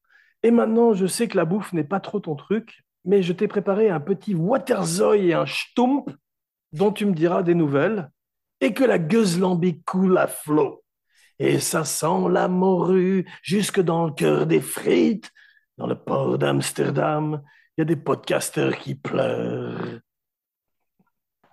[0.44, 3.48] Et maintenant, je sais que la bouffe n'est pas trop ton truc, mais je t'ai
[3.48, 6.06] préparé un petit Waterzooi et un Stump
[6.74, 8.10] dont tu me diras des nouvelles
[8.60, 10.84] et que la gueuselambique coule à flot.
[11.40, 15.32] Et ça sent la morue jusque dans le cœur des frites.
[15.78, 17.42] Dans le port d'Amsterdam,
[17.76, 20.00] il y a des podcasteurs qui pleurent.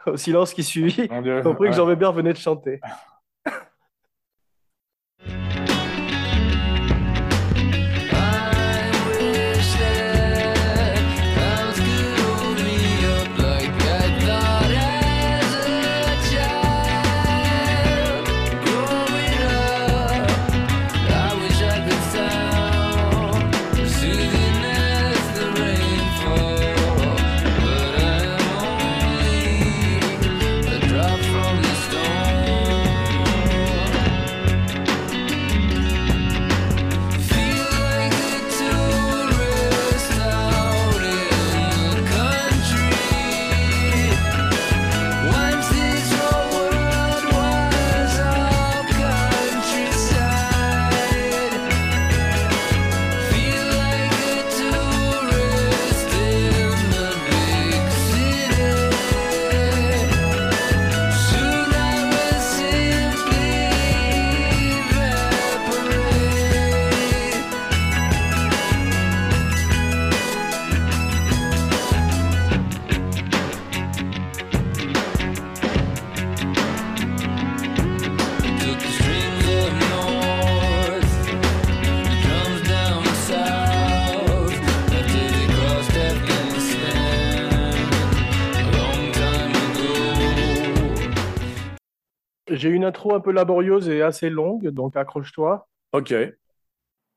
[0.06, 1.74] Au silence qui suivit, j'ai compris que.
[1.74, 2.80] Jean Weber venait de chanter.
[92.60, 95.66] J'ai une intro un peu laborieuse et assez longue, donc accroche-toi.
[95.94, 96.10] Ok.
[96.12, 96.36] Et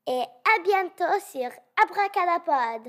[0.08, 1.50] à bientôt sur
[1.82, 2.88] Abracadapod.